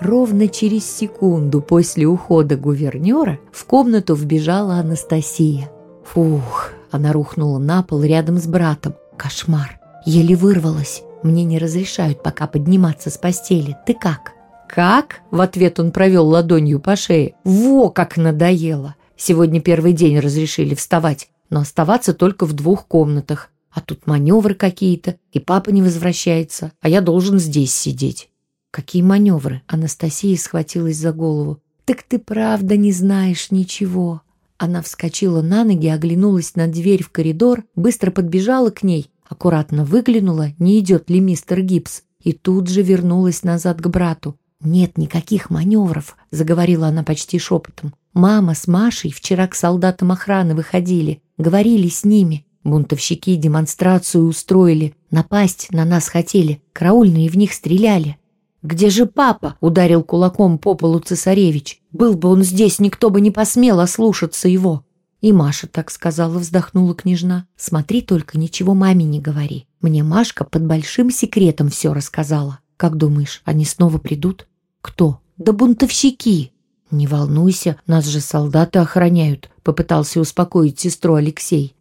Ровно 0.00 0.48
через 0.48 0.84
секунду 0.84 1.60
после 1.60 2.06
ухода 2.06 2.56
гувернера 2.56 3.38
в 3.50 3.64
комнату 3.64 4.14
вбежала 4.14 4.74
Анастасия. 4.74 5.70
Фух, 6.04 6.70
она 6.90 7.12
рухнула 7.12 7.58
на 7.58 7.82
пол 7.82 8.02
рядом 8.02 8.38
с 8.38 8.46
братом. 8.46 8.94
Кошмар. 9.16 9.80
Еле 10.04 10.36
вырвалась. 10.36 11.02
Мне 11.22 11.44
не 11.44 11.58
разрешают 11.58 12.22
пока 12.22 12.46
подниматься 12.46 13.10
с 13.10 13.16
постели. 13.16 13.76
Ты 13.86 13.94
как? 13.94 14.36
«Как?»– 14.68 15.20
в 15.30 15.40
ответ 15.40 15.78
он 15.78 15.92
провел 15.92 16.26
ладонью 16.26 16.80
по 16.80 16.96
шее. 16.96 17.34
«Во, 17.44 17.88
как 17.88 18.16
надоело! 18.16 18.96
Сегодня 19.16 19.60
первый 19.60 19.92
день 19.92 20.18
разрешили 20.18 20.74
вставать, 20.74 21.28
но 21.50 21.60
оставаться 21.60 22.12
только 22.12 22.46
в 22.46 22.52
двух 22.52 22.86
комнатах. 22.86 23.50
А 23.70 23.80
тут 23.80 24.06
маневры 24.06 24.54
какие-то, 24.54 25.16
и 25.32 25.38
папа 25.38 25.70
не 25.70 25.82
возвращается, 25.82 26.72
а 26.80 26.88
я 26.88 27.00
должен 27.00 27.38
здесь 27.38 27.72
сидеть». 27.72 28.28
«Какие 28.76 29.00
маневры?»– 29.00 29.62
Анастасия 29.68 30.36
схватилась 30.36 30.98
за 30.98 31.10
голову. 31.10 31.62
«Так 31.86 32.02
ты 32.02 32.18
правда 32.18 32.76
не 32.76 32.92
знаешь 32.92 33.50
ничего». 33.50 34.20
Она 34.58 34.82
вскочила 34.82 35.40
на 35.40 35.64
ноги, 35.64 35.86
оглянулась 35.86 36.56
на 36.56 36.68
дверь 36.68 37.02
в 37.02 37.08
коридор, 37.08 37.64
быстро 37.74 38.10
подбежала 38.10 38.68
к 38.68 38.82
ней, 38.82 39.10
аккуратно 39.26 39.86
выглянула, 39.86 40.48
не 40.58 40.78
идет 40.78 41.08
ли 41.08 41.20
мистер 41.20 41.62
Гибс, 41.62 42.02
и 42.20 42.34
тут 42.34 42.68
же 42.68 42.82
вернулась 42.82 43.44
назад 43.44 43.80
к 43.80 43.88
брату. 43.88 44.36
«Нет 44.60 44.98
никаких 44.98 45.48
маневров»,— 45.48 46.14
заговорила 46.30 46.88
она 46.88 47.02
почти 47.02 47.38
шепотом. 47.38 47.94
«Мама 48.12 48.54
с 48.54 48.66
Машей 48.66 49.10
вчера 49.10 49.46
к 49.46 49.54
солдатам 49.54 50.12
охраны 50.12 50.54
выходили, 50.54 51.22
говорили 51.38 51.88
с 51.88 52.04
ними. 52.04 52.44
Бунтовщики 52.62 53.36
демонстрацию 53.36 54.26
устроили, 54.26 54.94
напасть 55.10 55.68
на 55.70 55.86
нас 55.86 56.10
хотели, 56.10 56.60
караульные 56.74 57.30
в 57.30 57.38
них 57.38 57.54
стреляли». 57.54 58.18
«Где 58.62 58.90
же 58.90 59.06
папа?»— 59.06 59.56
ударил 59.60 60.02
кулаком 60.02 60.58
по 60.58 60.74
полу 60.74 60.98
цесаревич. 60.98 61.82
«Был 61.92 62.14
бы 62.14 62.28
он 62.28 62.42
здесь, 62.42 62.78
никто 62.78 63.10
бы 63.10 63.20
не 63.20 63.30
посмел 63.30 63.80
ослушаться 63.80 64.48
его». 64.48 64.84
И 65.20 65.32
Маша 65.32 65.66
так 65.66 65.90
сказала, 65.90 66.38
вздохнула 66.38 66.94
княжна. 66.94 67.46
«Смотри 67.56 68.02
только, 68.02 68.38
ничего 68.38 68.74
маме 68.74 69.04
не 69.04 69.20
говори. 69.20 69.66
Мне 69.80 70.02
Машка 70.02 70.44
под 70.44 70.66
большим 70.66 71.10
секретом 71.10 71.68
все 71.68 71.92
рассказала. 71.92 72.60
Как 72.76 72.96
думаешь, 72.96 73.40
они 73.44 73.64
снова 73.64 73.98
придут? 73.98 74.46
Кто? 74.82 75.20
Да 75.38 75.52
бунтовщики. 75.52 76.52
Не 76.90 77.06
волнуйся, 77.06 77.76
нас 77.86 78.06
же 78.06 78.20
солдаты 78.20 78.78
охраняют, 78.78 79.50
попытался 79.62 80.20
успокоить 80.20 80.78
сестру 80.78 81.14
Алексей. 81.14 81.74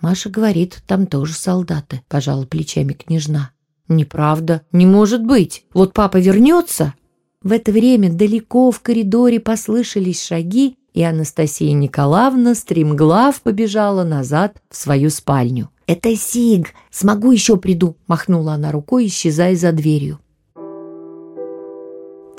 Маша 0.00 0.28
говорит, 0.28 0.82
там 0.86 1.06
тоже 1.06 1.34
солдаты, 1.34 2.02
пожала 2.08 2.44
плечами 2.44 2.92
княжна. 2.92 3.51
Неправда, 3.88 4.62
не 4.72 4.86
может 4.86 5.24
быть. 5.24 5.64
Вот 5.74 5.92
папа 5.92 6.18
вернется. 6.18 6.94
В 7.42 7.52
это 7.52 7.72
время 7.72 8.12
далеко 8.12 8.70
в 8.70 8.80
коридоре 8.80 9.40
послышались 9.40 10.24
шаги, 10.24 10.76
и 10.94 11.02
Анастасия 11.02 11.72
Николаевна 11.72 12.54
стремглав 12.54 13.40
побежала 13.42 14.04
назад 14.04 14.62
в 14.70 14.76
свою 14.76 15.10
спальню. 15.10 15.70
«Это 15.86 16.14
Сиг! 16.14 16.74
Смогу 16.90 17.32
еще 17.32 17.56
приду!»– 17.56 17.96
махнула 18.06 18.54
она 18.54 18.70
рукой, 18.70 19.06
исчезая 19.06 19.56
за 19.56 19.72
дверью. 19.72 20.20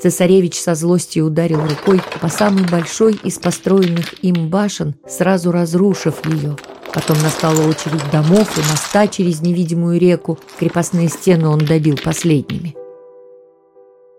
Цесаревич 0.00 0.60
со 0.60 0.74
злостью 0.74 1.26
ударил 1.26 1.62
рукой 1.62 2.00
по 2.20 2.28
самой 2.28 2.68
большой 2.68 3.18
из 3.22 3.38
построенных 3.38 4.22
им 4.24 4.48
башен, 4.48 4.96
сразу 5.06 5.50
разрушив 5.50 6.26
ее. 6.26 6.56
Потом 6.94 7.20
настала 7.22 7.60
очередь 7.68 8.08
домов 8.12 8.56
и 8.56 8.60
моста 8.70 9.08
через 9.08 9.42
невидимую 9.42 9.98
реку. 9.98 10.38
Крепостные 10.58 11.08
стены 11.08 11.48
он 11.48 11.58
добил 11.58 11.96
последними. 12.02 12.76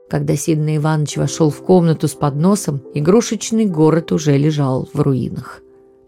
Когда 0.09 0.35
Сидный 0.35 0.77
Иванович 0.77 1.17
вошел 1.17 1.49
в 1.49 1.63
комнату 1.63 2.07
с 2.07 2.13
подносом, 2.13 2.81
игрушечный 2.93 3.65
город 3.65 4.11
уже 4.11 4.37
лежал 4.37 4.89
в 4.93 4.99
руинах. 4.99 5.61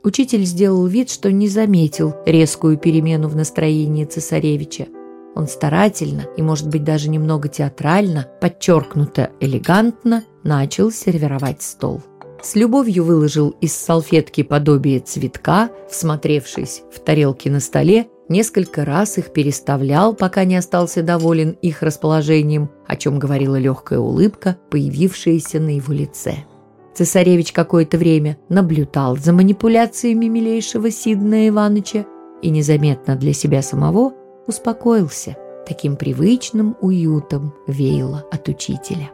Учитель 0.03 0.45
сделал 0.45 0.85
вид, 0.85 1.09
что 1.09 1.31
не 1.31 1.47
заметил 1.47 2.15
резкую 2.25 2.77
перемену 2.77 3.27
в 3.27 3.35
настроении 3.35 4.05
цесаревича. 4.05 4.87
Он 5.35 5.47
старательно 5.47 6.25
и, 6.35 6.41
может 6.41 6.67
быть, 6.67 6.83
даже 6.83 7.09
немного 7.09 7.47
театрально, 7.47 8.27
подчеркнуто 8.41 9.31
элегантно, 9.39 10.23
начал 10.43 10.91
сервировать 10.91 11.61
стол. 11.61 12.01
С 12.41 12.55
любовью 12.55 13.03
выложил 13.03 13.55
из 13.61 13.73
салфетки 13.75 14.43
подобие 14.43 14.99
цветка, 14.99 15.69
всмотревшись 15.89 16.83
в 16.93 16.99
тарелки 16.99 17.49
на 17.49 17.59
столе, 17.59 18.07
несколько 18.29 18.85
раз 18.85 19.17
их 19.17 19.33
переставлял, 19.33 20.13
пока 20.13 20.43
не 20.43 20.55
остался 20.55 21.01
доволен 21.01 21.57
их 21.61 21.81
расположением, 21.81 22.69
о 22.87 22.95
чем 22.95 23.19
говорила 23.19 23.55
легкая 23.57 23.99
улыбка, 23.99 24.57
появившаяся 24.69 25.59
на 25.59 25.75
его 25.75 25.93
лице. 25.93 26.45
Цесаревич 26.93 27.53
какое-то 27.53 27.97
время 27.97 28.37
наблюдал 28.49 29.17
за 29.17 29.33
манипуляциями 29.33 30.25
милейшего 30.25 30.89
Сидна 30.89 31.47
Иваныча 31.47 32.05
и 32.41 32.49
незаметно 32.49 33.15
для 33.15 33.33
себя 33.33 33.61
самого 33.61 34.13
успокоился. 34.47 35.35
Таким 35.67 35.95
привычным 35.95 36.77
уютом 36.81 37.53
веяло 37.67 38.25
от 38.31 38.47
учителя. 38.47 39.11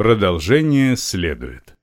Продолжение 0.00 0.96
следует. 0.96 1.74